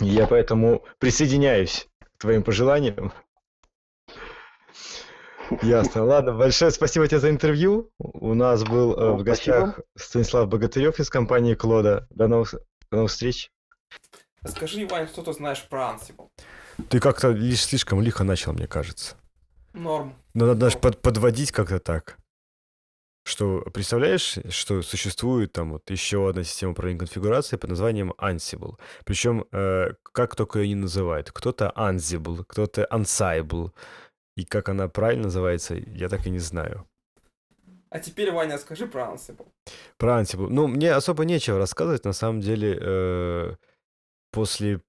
[0.00, 3.12] И я поэтому присоединяюсь к твоим пожеланиям.
[5.62, 6.04] Ясно.
[6.04, 7.90] Ладно, большое спасибо тебе за интервью.
[7.98, 9.84] У нас был э, в гостях спасибо.
[9.96, 12.06] Станислав Богатырев из компании Клода.
[12.10, 12.54] До новых,
[12.90, 13.50] до новых встреч.
[14.44, 16.28] Скажи, Вань, что ты знаешь про Ansible?
[16.88, 19.16] Ты как-то лишь слишком лихо начал, мне кажется.
[19.72, 20.14] Норм.
[20.34, 22.16] Но надо даже под, подводить как-то так.
[23.24, 28.78] Что, представляешь, что существует там вот еще одна система управления конфигурацией под названием Ansible.
[29.04, 31.30] Причем, э, как только ее не называют.
[31.30, 33.72] Кто-то Ansible, кто-то Ansible,
[34.36, 36.86] и как она правильно называется, я так и не знаю.
[37.90, 39.46] А теперь, Ваня, скажи про Ansible.
[39.98, 40.48] Про Ansible.
[40.48, 42.04] Ну, мне особо нечего рассказывать.
[42.04, 43.56] На самом деле, э,
[44.30, 44.80] после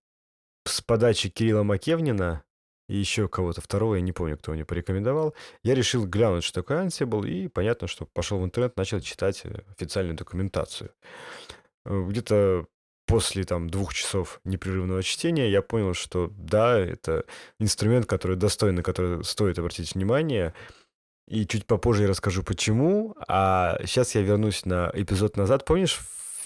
[0.65, 2.43] с подачи Кирилла Макевнина
[2.87, 6.85] и еще кого-то второго, я не помню, кто мне порекомендовал, я решил глянуть, что такое
[6.85, 10.91] Ansible, и понятно, что пошел в интернет, начал читать э, официальную документацию.
[11.85, 12.67] Э, где-то
[13.05, 17.25] после там двух часов непрерывного чтения я понял, что да, это
[17.59, 20.53] инструмент, который достойный, на который стоит обратить внимание.
[21.27, 23.15] И чуть попозже я расскажу почему.
[23.27, 25.65] А сейчас я вернусь на эпизод назад.
[25.65, 25.99] Помнишь,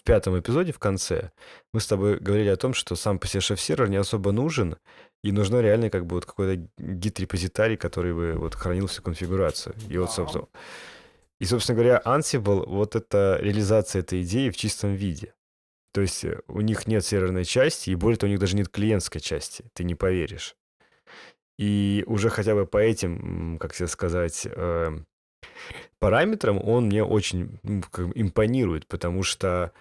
[0.06, 1.32] пятом эпизоде в конце
[1.74, 4.78] мы с тобой говорили о том, что сам по себе шеф-сервер не особо нужен,
[5.24, 9.76] и нужно реально как бы вот какой-то гид-репозитарий, который бы вот хранил всю конфигурацию.
[9.90, 10.48] И вот, собственно,
[11.40, 15.34] и, собственно говоря, Ansible— вот это реализация этой идеи в чистом виде.
[15.94, 18.70] То есть э, у них нет серверной части, и более того, у них даже нет
[18.70, 20.56] клиентской части, ты не поверишь.
[21.58, 24.98] И уже хотя бы по этим, как тебе сказать, э,
[26.00, 27.60] параметрам он мне очень
[28.16, 29.72] импонирует, потому что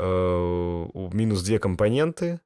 [0.00, 2.40] минус две компоненты,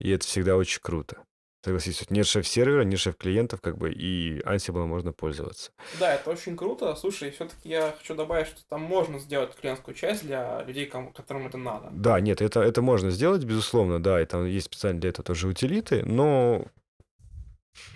[0.00, 1.22] и это всегда очень круто.
[1.64, 5.72] Согласись, нет шеф-сервера, нет шеф-клиентов, как бы, и Ansible можно пользоваться.
[5.98, 6.94] Да, это очень круто.
[6.94, 11.58] Слушай, все-таки я хочу добавить, что там можно сделать клиентскую часть для людей, которым это
[11.58, 11.88] надо.
[11.90, 15.48] Да, нет, это, это можно сделать, безусловно, да, и там есть специально для этого тоже
[15.48, 16.64] утилиты, но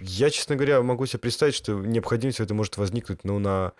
[0.00, 3.74] я, честно говоря, могу себе представить, что необходимость это может возникнуть, ну, на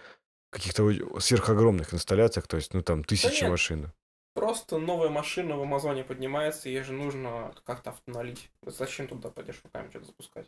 [0.51, 3.93] каких-то сверхогромных инсталляциях, то есть, ну, там, тысячи да машин.
[4.35, 8.51] Просто новая машина в Амазоне поднимается, ей же нужно как-то автоналить.
[8.65, 10.47] Зачем туда пойдешь руками что-то запускать?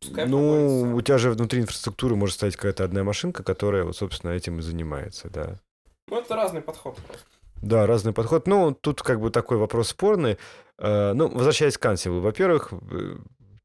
[0.00, 4.32] Пускай ну, у тебя же внутри инфраструктуры может стоять какая-то одна машинка, которая, вот, собственно,
[4.32, 5.60] этим и занимается, да.
[6.08, 7.26] Ну, это разный подход просто.
[7.62, 8.46] Да, разный подход.
[8.46, 10.38] Ну, тут как бы такой вопрос спорный.
[10.78, 12.20] Э, ну, возвращаясь к Ansible.
[12.20, 13.16] Во-первых, э,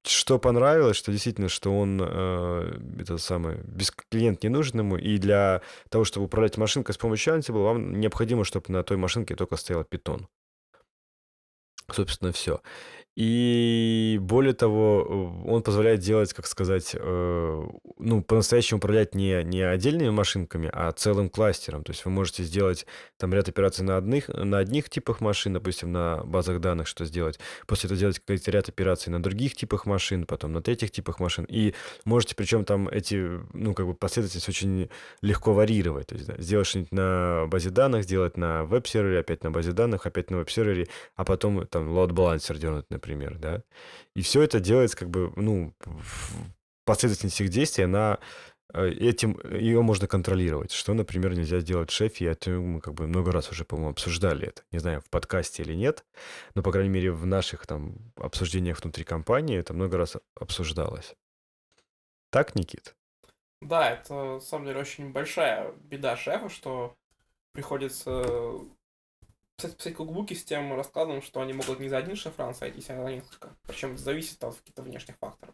[0.05, 5.17] что понравилось, что действительно, что он э, это самый без клиент не нужен ему, и
[5.17, 9.57] для того, чтобы управлять машинкой с помощью Ansible, вам необходимо, чтобы на той машинке только
[9.57, 10.27] стоял питон.
[11.91, 12.61] Собственно, все.
[13.20, 17.63] И более того, он позволяет делать, как сказать, э,
[17.97, 21.84] ну, по-настоящему управлять не, не отдельными машинками, а целым кластером.
[21.84, 22.86] То есть вы можете сделать
[23.17, 27.41] там ряд операций на одних, на одних типах машин, допустим, на базах данных что сделать.
[27.67, 31.43] После этого сделать какой-то ряд операций на других типах машин, потом на третьих типах машин.
[31.49, 31.74] И
[32.05, 34.89] можете, причем там эти, ну, как бы последовательность очень
[35.22, 36.07] легко варьировать.
[36.07, 40.05] То есть да, сделать что-нибудь на базе данных, сделать на веб-сервере, опять на базе данных,
[40.05, 43.64] опять на веб-сервере, а потом там load-балансер дернуть, например, да.
[44.16, 45.74] И все это делается как бы, ну,
[46.86, 48.20] последовательность их действий, она
[48.74, 52.26] э, этим ее можно контролировать, что, например, нельзя сделать в шефе.
[52.26, 54.64] Я, мы как бы много раз уже, по-моему, обсуждали это.
[54.72, 56.03] Не знаю, в подкасте или нет,
[56.55, 61.16] но, по крайней мере, в наших там обсуждениях внутри компании это много раз обсуждалось.
[62.32, 62.95] Так, Никит?
[63.62, 66.95] Да, это, на самом деле, очень большая беда шефа, что
[67.51, 68.26] приходится
[69.68, 73.10] писать, кукбуки с тем раскладом, что они могут не за один шифран сойтись, а за
[73.12, 73.49] несколько.
[73.68, 75.53] Причем зависит от каких-то внешних факторов.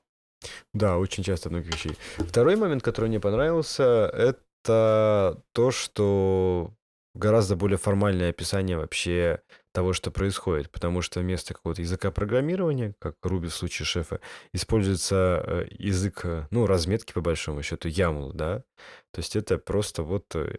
[0.74, 1.98] Да, очень часто многих вещей.
[2.18, 6.74] Второй момент, который мне понравился, это то, что
[7.16, 9.42] гораздо более формальное описание вообще
[9.76, 14.22] того, что происходит, потому что вместо какого-то языка программирования, как Ruby в случае шефа,
[14.54, 18.64] используется э, язык, э, ну, разметки по большому счету, YAML, да,
[19.12, 20.56] то есть это просто вот э,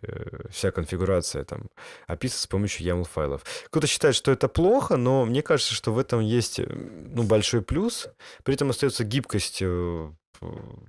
[0.51, 1.71] вся конфигурация там
[2.07, 3.43] описана с помощью YAML файлов.
[3.71, 8.09] Кто-то считает, что это плохо, но мне кажется, что в этом есть, ну, большой плюс,
[8.45, 9.63] при этом остается гибкость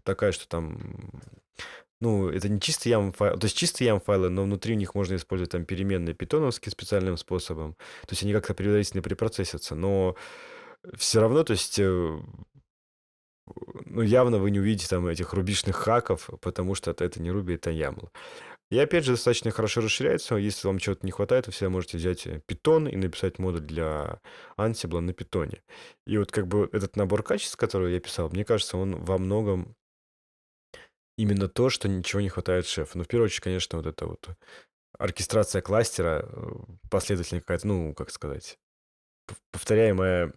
[0.04, 1.22] такая, что там
[2.00, 4.96] ну, это не чистый YAML файл, то есть чистые YAML файлы, но внутри у них
[4.96, 7.76] можно использовать там переменные питоновские специальным способом.
[8.02, 10.16] То есть они как-то предварительно препроцессятся, но
[10.96, 12.20] все равно, то есть э,
[13.86, 17.72] ну, явно вы не увидите там этих рубишных хаков, потому что это, не Ruby, это
[17.72, 18.10] YAML.
[18.70, 20.36] И опять же, достаточно хорошо расширяется.
[20.36, 24.20] Если вам чего-то не хватает, вы всегда можете взять Python и написать модуль для
[24.58, 25.58] Ansible на Python.
[26.06, 29.77] И вот как бы этот набор качеств, который я писал, мне кажется, он во многом
[31.18, 32.98] именно то, что ничего не хватает шефу.
[32.98, 34.30] Ну, в первую очередь, конечно, вот это вот
[34.98, 36.50] оркестрация кластера, э,
[36.90, 38.58] последовательная какая-то, ну, как сказать,
[39.52, 40.34] повторяемая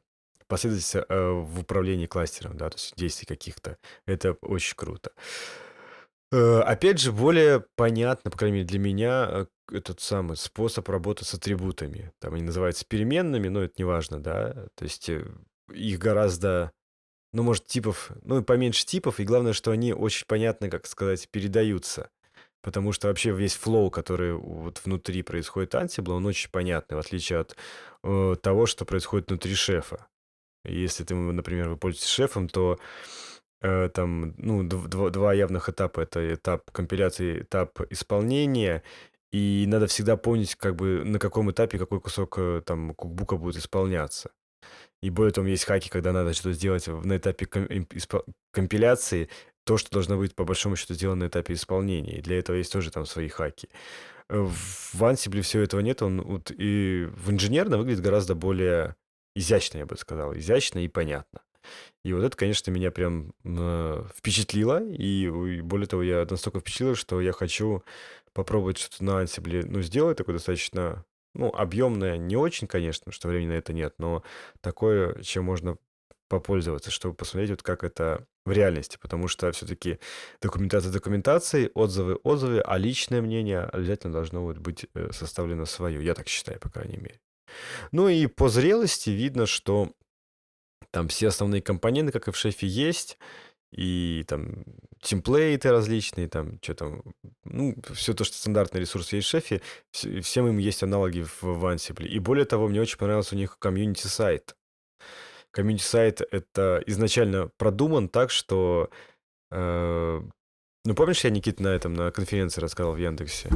[0.49, 3.78] последовательность э, в управлении кластером, да, то есть действий каких-то.
[4.07, 5.12] Это очень круто.
[6.33, 11.35] Э, опять же, более понятно, по крайней мере, для меня этот самый способ работы с
[11.35, 12.12] атрибутами.
[12.20, 14.68] Там они называются переменными, но это не важно, да.
[14.74, 16.72] То есть их гораздо
[17.33, 22.11] ну, может, типов, ну, поменьше типов, и главное, что они очень понятно, как сказать, передаются.
[22.62, 27.41] Потому что вообще весь флоу, который вот внутри происходит Ansible, он очень понятный, в отличие
[27.41, 27.57] от
[28.03, 30.07] э, того, что происходит внутри шефа.
[30.64, 32.78] Если ты, например, вы пользуетесь шефом, то
[33.62, 36.01] э, там, ну, два, два явных этапа.
[36.01, 38.83] Это этап компиляции, этап исполнения,
[39.33, 43.57] и надо всегда помнить, как бы на каком этапе какой кусок э, там кукбука будет
[43.57, 44.31] исполняться.
[45.02, 47.46] И более того, есть хаки, когда надо что-то сделать на этапе
[48.52, 49.28] компиляции,
[49.64, 52.18] то, что должно быть по большому счету сделано на этапе исполнения.
[52.18, 53.68] И для этого есть тоже там свои хаки.
[54.28, 58.94] В Ansible всего этого нет, он вот и в инженерно выглядит гораздо более
[59.34, 61.40] изящно, я бы сказал, изящно и понятно.
[62.04, 66.94] И вот это, конечно, меня прям э, впечатлило, и, и более того, я настолько впечатлил,
[66.94, 67.82] что я хочу
[68.32, 71.04] попробовать что-то на Ansible, ну, сделать такое достаточно
[71.35, 74.22] ну, объемное не очень, конечно, что времени на это нет, но
[74.61, 75.76] такое, чем можно
[76.28, 79.99] попользоваться, чтобы посмотреть, вот как это в реальности, потому что все-таки
[80.41, 86.03] документация документацией, отзывы отзывы, а личное мнение обязательно должно вот быть э, составлено свое.
[86.03, 87.20] Я так считаю, по крайней мере.
[87.91, 89.93] Ну и по зрелости видно, что
[90.91, 93.18] там все основные компоненты, как и в шефе, есть
[93.73, 94.64] и там
[95.01, 97.03] темплейты различные, там что там,
[97.45, 99.62] ну, все то, что стандартный ресурс есть в Chef е,
[99.93, 102.07] всем им есть аналоги в, в Ansible.
[102.07, 104.57] И более того, мне очень понравился у них community сайт.
[105.51, 108.91] Community сайт это изначально продуман так, что
[109.51, 110.21] э,
[110.85, 113.51] ну, помнишь, я, Никит, на этом, на конференции рассказал в Яндексе?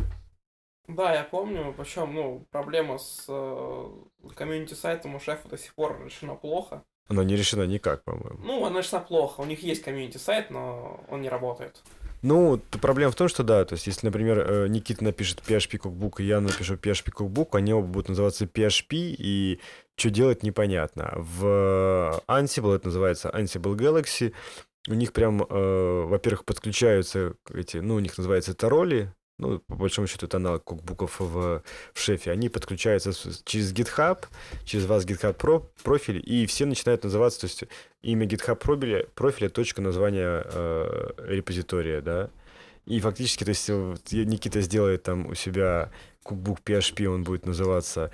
[0.87, 3.91] Да, я помню, причем, ну, проблема с э,
[4.35, 6.85] community сайтом у Chef а до сих пор решена плохо.
[7.09, 8.39] Она не решена никак, по-моему.
[8.43, 9.41] Ну, она решена плохо.
[9.41, 11.83] У них есть community-сайт, но он не работает.
[12.23, 16.15] Ну, проблема в том, что да, то есть, если, например, э, Никита напишет PHP Cookbook,
[16.21, 19.61] и я напишу PHP Cookbook, они оба будут называться PHP, и
[19.97, 21.13] что делать непонятно.
[21.17, 24.33] В Ansible это называется Ansible Galaxy.
[24.89, 29.75] У них прям, э, во-первых, подключаются эти, ну, у них называется это роли, ну, по
[29.75, 31.63] большому счету, это аналог кукбуков в,
[31.93, 33.13] в шефе, они подключаются
[33.45, 34.25] через GitHub,
[34.65, 37.65] через вас GitHub про, профиль, и все начинают называться, то есть
[38.03, 42.31] имя GitHub профиля, профиля точка названия э, репозитория, да.
[42.87, 43.69] И фактически, то есть
[44.13, 45.91] Никита сделает там у себя
[46.23, 48.11] кукбук PHP, он будет называться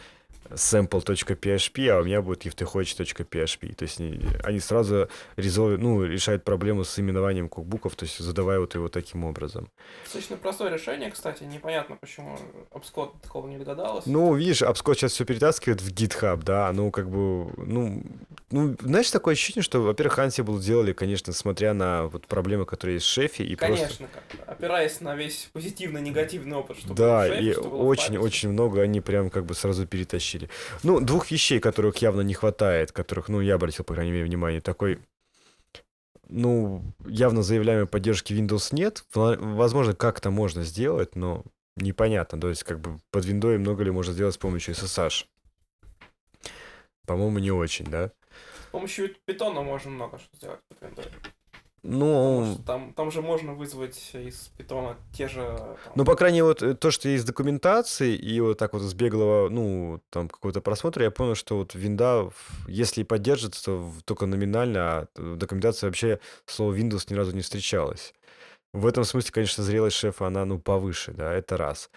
[0.51, 3.75] sample.php, а у меня будет ifthehoch.php.
[3.75, 4.01] То есть
[4.45, 9.25] они, сразу резолв, ну, решают проблему с именованием кукбуков, то есть задавая вот его таким
[9.25, 9.71] образом.
[10.05, 11.45] Достаточно простое решение, кстати.
[11.45, 12.39] Непонятно, почему
[12.73, 14.07] Upscot такого не догадалась.
[14.07, 18.03] Ну, видишь, Upscot сейчас все перетаскивает в GitHub, да, ну, как бы, ну,
[18.51, 23.07] ну, знаешь, такое ощущение, что, во-первых, Ansible делали, конечно, смотря на вот проблемы, которые есть
[23.07, 24.45] в шефе, и конечно, просто...
[24.47, 29.45] опираясь на весь позитивный, негативный опыт, чтобы Да, шефе, и очень-очень много они прям как
[29.45, 30.51] бы сразу перетащили обсудили.
[30.82, 34.61] Ну, двух вещей, которых явно не хватает, которых, ну, я обратил, по крайней мере, внимание.
[34.61, 34.99] Такой,
[36.28, 39.05] ну, явно заявляемой поддержки Windows нет.
[39.14, 41.45] Возможно, как-то можно сделать, но
[41.76, 42.41] непонятно.
[42.41, 45.26] То есть, как бы под Windows много ли можно сделать с помощью SSH?
[47.07, 48.12] По-моему, не очень, да?
[48.68, 51.11] С помощью питона можно много что сделать под Windows.
[51.83, 55.43] Ну, там, там же можно вызвать из питона те же...
[55.57, 55.93] Там...
[55.95, 58.93] Ну, по крайней мере, вот э, то, что есть документации, и вот так вот с
[58.93, 62.31] беглого, ну, там, какого-то просмотра, я понял, что вот винда,
[62.68, 67.41] если и поддержится, то только номинально, а в документации вообще слово Windows ни разу не
[67.41, 68.12] встречалось.
[68.74, 71.91] В этом смысле, конечно, зрелость шефа, она, ну, повыше, да, это раз.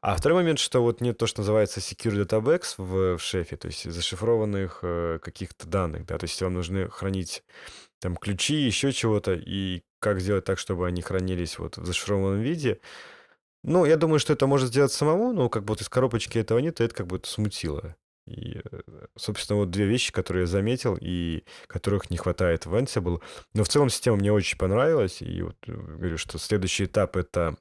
[0.00, 3.68] А второй момент, что вот нет то, что называется secure database в, в шефе, то
[3.68, 7.42] есть зашифрованных э, каких-то данных, да, то есть вам нужны хранить
[8.00, 12.80] там ключи, еще чего-то, и как сделать так, чтобы они хранились вот в зашифрованном виде.
[13.62, 16.80] Ну, я думаю, что это может сделать самому, но как вот из коробочки этого нет,
[16.80, 17.96] и это как бы смутило.
[18.26, 18.80] И, э,
[19.16, 23.22] собственно, вот две вещи, которые я заметил, и которых не хватает в Ansible.
[23.54, 27.56] Но в целом система мне очень понравилась, и вот э, говорю, что следующий этап— это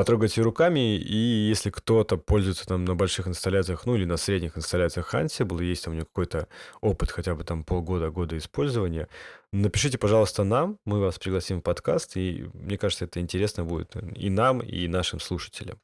[0.00, 4.56] потрогать ее руками, и если кто-то пользуется там на больших инсталляциях, ну или на средних
[4.56, 6.48] инсталляциях Ansible, есть там у него какой-то
[6.80, 9.08] опыт хотя бы там полгода, года использования,
[9.52, 14.30] напишите, пожалуйста, нам, мы вас пригласим в подкаст, и мне кажется, это интересно будет и
[14.30, 15.78] нам, и нашим слушателям.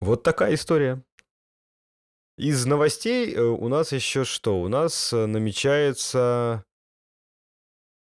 [0.00, 1.02] Вот такая история.
[2.38, 4.62] Из новостей э, у нас еще что?
[4.62, 6.64] У нас э, намечается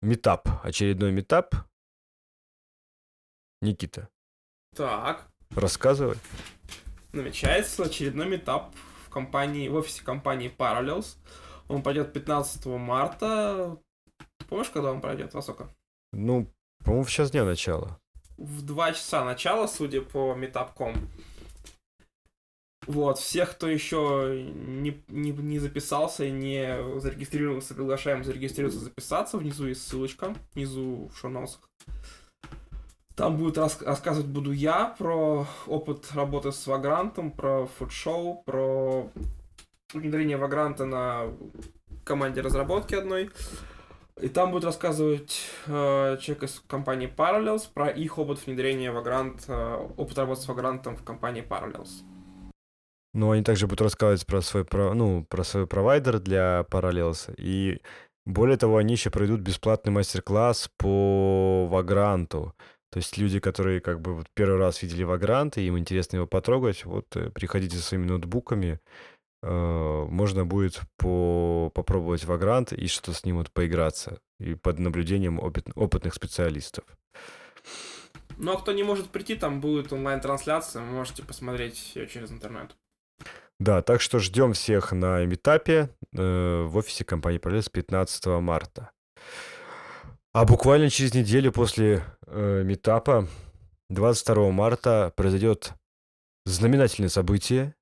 [0.03, 1.55] метап, очередной метап.
[3.63, 4.09] Никита,
[4.75, 5.29] так.
[5.55, 6.17] Рассказывай.
[7.13, 8.75] Намечается очередной этап
[9.07, 11.17] в компании, в офисе компании Parallels.
[11.69, 13.77] Он пройдет 15 марта.
[14.39, 15.69] Ты помнишь, когда он пройдет, Высоко?
[16.13, 16.51] Ну,
[16.85, 17.99] по-моему, в час дня начала.
[18.37, 20.95] В 2 часа начала, судя по Meetup.com.
[22.87, 29.37] Вот, всех, кто еще не, не, не записался и не зарегистрировался, приглашаем зарегистрироваться, записаться.
[29.37, 31.69] Внизу есть ссылочка, внизу в шоу-носах.
[33.21, 39.11] Там будет рас- рассказывать буду я про опыт работы с Вагрантом, про фудшоу, про
[39.93, 41.25] внедрение Вагранта на
[42.03, 43.31] команде разработки одной.
[44.23, 49.89] И там будет рассказывать э, человек из компании Parallels про их опыт внедрения Vagrant, э,
[49.99, 52.03] опыт работы с Vagrant в компании Parallels.
[53.13, 57.35] Ну, они также будут рассказывать про свой, про, ну, про свой провайдер для Parallels.
[57.37, 57.83] И
[58.25, 62.55] более того, они еще пройдут бесплатный мастер-класс по Вагранту.
[62.91, 66.27] То есть люди, которые как бы вот первый раз видели Вагрант, и им интересно его
[66.27, 68.81] потрогать, вот э, приходите со своими ноутбуками,
[69.43, 75.39] э, можно будет по попробовать Вагрант и что с ним вот поиграться, и под наблюдением
[75.39, 76.85] опыт опытных специалистов.
[78.37, 82.75] Ну а кто не может прийти, там будет онлайн-трансляция, вы можете посмотреть ее через интернет.
[83.61, 88.91] Да, так что ждем всех на meetup е э, в офисе компании Пролес 15 марта.
[90.33, 93.27] А буквально через неделю после э, meetup а,
[93.89, 95.73] 22 марта, произойдет
[96.45, 97.75] знаменательное событие.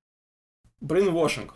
[0.81, 1.53] Brainwashing.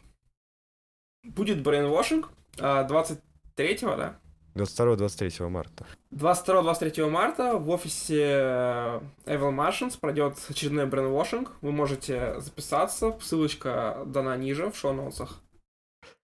[1.24, 4.20] Будет brainwashing 23-го, да?
[4.54, 5.86] 22-23 марта.
[6.12, 11.54] 22-23 марта в офисе э, Evil Martians пройдет очередной brainwashing.
[11.62, 13.18] Вы можете записаться.
[13.20, 15.42] Ссылочка дана ниже в show notes ах.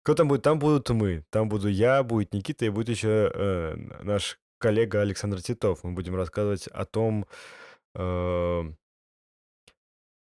[0.04, 0.44] Кто там будет?
[0.44, 1.24] Там будут мы.
[1.32, 5.84] Там буду я, будет Никита и будет еще э, наш коллега Александр Титов.
[5.84, 7.26] Мы будем рассказывать о том,
[7.96, 8.64] э,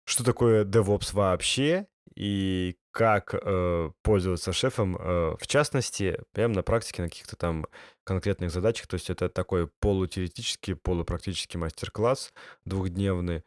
[0.05, 7.01] что такое DevOps вообще и как э, пользоваться шефом, э, в частности, прямо на практике,
[7.01, 7.65] на каких-то там
[8.03, 8.87] конкретных задачах.
[8.87, 12.33] То есть это такой полутеоретический, полупрактический мастер-класс
[12.65, 13.43] двухдневный.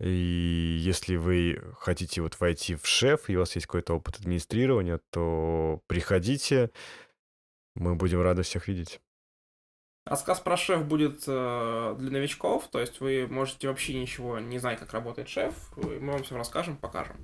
[0.00, 5.00] И если вы хотите вот войти в шеф, и у вас есть какой-то опыт администрирования,
[5.10, 6.70] то приходите,
[7.74, 9.00] мы будем рады всех видеть.
[10.08, 14.78] Рассказ про шеф будет э, для новичков, то есть вы можете вообще ничего не знать,
[14.78, 17.16] как работает шеф, мы вам все расскажем, покажем.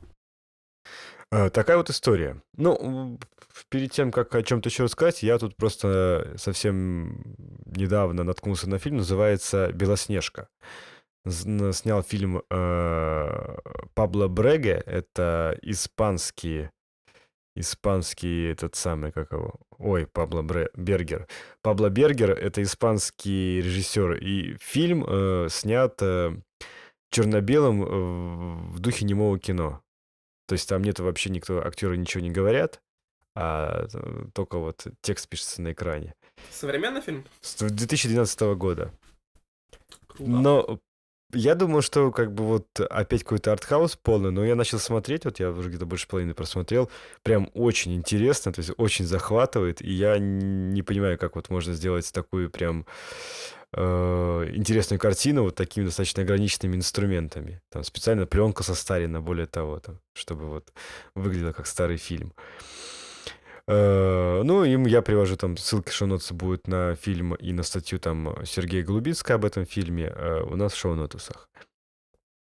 [1.31, 2.43] Э, такая вот история.
[2.59, 3.19] Ну,
[3.71, 7.23] перед тем, как о чем-то еще рассказать, я тут просто совсем
[7.65, 10.49] недавно наткнулся на фильм, называется «Белоснежка».
[11.27, 13.57] снял фильм э,
[13.95, 14.83] Пабло Бреге.
[14.85, 16.69] Это испанский
[17.55, 21.29] испанский этот самый, как его, ой, Пабло Бре, Бергер.
[21.63, 26.37] Пабло Бергер— это испанский режиссер, и фильм э, снят э,
[27.11, 27.87] черно-белым э,
[28.73, 29.83] в духе немого кино.
[30.47, 32.83] То есть там нет вообще никто, актеры ничего не говорят,
[33.35, 36.15] а э, только вот текст пишется на экране.
[36.51, 37.25] Современный фильм?
[37.41, 38.93] С 2012 года.
[40.09, 40.31] Круто.
[40.31, 40.81] Но
[41.35, 45.41] я думал, что как бы вот опять какой-то артхаус полный, но я начал смотреть, вот
[45.41, 46.91] я уже где-то больше половины просмотрел,
[47.23, 52.11] прям очень интересно, то есть очень захватывает, и я не понимаю, как вот можно сделать
[52.13, 52.87] такую прям
[53.73, 57.61] э, интересную картину вот такими достаточно ограниченными инструментами.
[57.71, 60.73] Там специально пленка состарена, более того, там, чтобы вот
[61.15, 62.33] выглядело как старый фильм.
[63.67, 68.85] Ну, им я привожу там ссылки шоу-нотсы будут на фильм и на статью там Сергея
[68.85, 71.49] Голубицкого об этом фильме э, у нас в шоу-нотусах.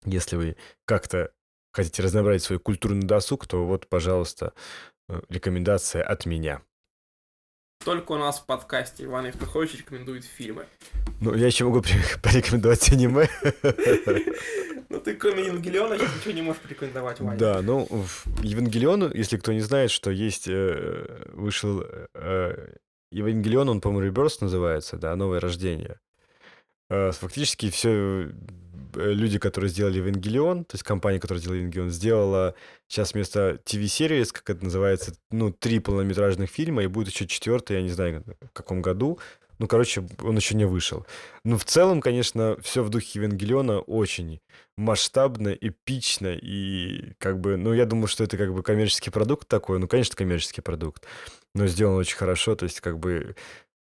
[0.04, 1.32] Если вы как-то
[1.72, 4.54] хотите разнообразить свой культурный досуг, то вот, пожалуйста,
[5.08, 6.62] э, рекомендация от меня.
[7.84, 10.66] Только у нас в подкасте Иван Евтухович рекомендует фильмы.
[11.20, 11.82] Ну, я еще могу
[12.22, 13.28] порекомендовать аниме.
[14.88, 17.38] Ну, ты кроме Евангелиона ничего не можешь порекомендовать, Ваня.
[17.38, 17.88] Да, ну,
[18.42, 22.74] Евангелион, если кто не знает, что есть, э, вышел э,
[23.10, 25.98] Евангелион, он, по-моему, Rebirth называется, да, Новое Рождение.
[26.90, 28.30] Э, фактически все
[28.96, 32.54] люди, которые сделали Евангелион, то есть компания, которая сделала Евангелион, сделала
[32.88, 37.82] сейчас вместо TV-серии, как это называется, ну, три полнометражных фильма, и будет еще четвертый, я
[37.82, 39.18] не знаю, в каком году.
[39.58, 41.06] Ну, короче, он еще не вышел.
[41.44, 44.40] Ну, в целом, конечно, все в духе Евангелиона очень
[44.76, 49.78] масштабно, эпично и как бы, ну, я думаю, что это как бы коммерческий продукт такой,
[49.78, 51.06] ну, конечно, коммерческий продукт,
[51.54, 53.36] но сделан очень хорошо, то есть как бы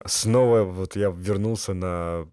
[0.05, 2.27] снова вот я вернулся на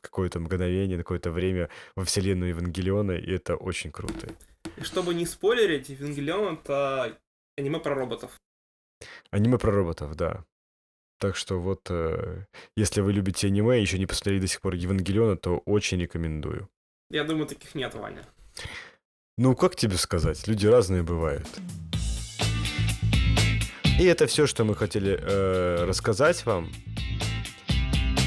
[0.00, 4.28] какое-то мгновение, на какое-то время во вселенную Евангелиона, и это очень круто.
[4.76, 7.18] И чтобы не спойлерить, Евангелион— это
[7.56, 8.40] аниме про роботов.
[9.30, 10.44] Аниме про роботов, да.
[11.18, 12.44] Так что вот, э,
[12.76, 16.68] если вы любите аниме и еще не посмотрели до сих пор Евангелиона, то очень рекомендую.
[17.10, 18.22] Я думаю, таких нет, Ваня.
[19.38, 20.46] Ну, как тебе сказать?
[20.46, 21.46] Люди разные бывают.
[23.98, 26.70] И это все, что мы хотели э, рассказать вам.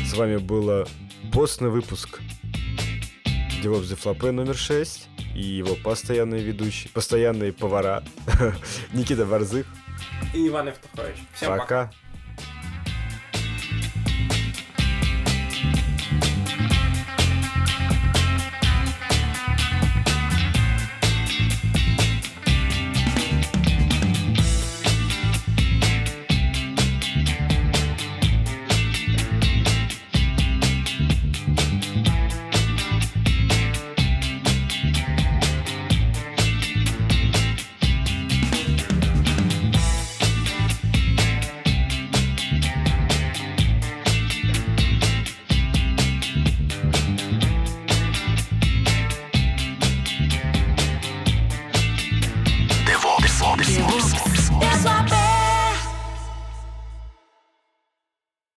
[0.06, 0.88] С вами было
[1.32, 2.22] постный выпуск
[3.64, 8.04] DevOps Дефлопе номер 6 и его постоянные ведущие, постоянные повара
[8.94, 9.68] Никита Борзых
[10.34, 11.18] и Иван Евтухович.
[11.34, 11.62] Всем пока.
[11.62, 11.92] пока.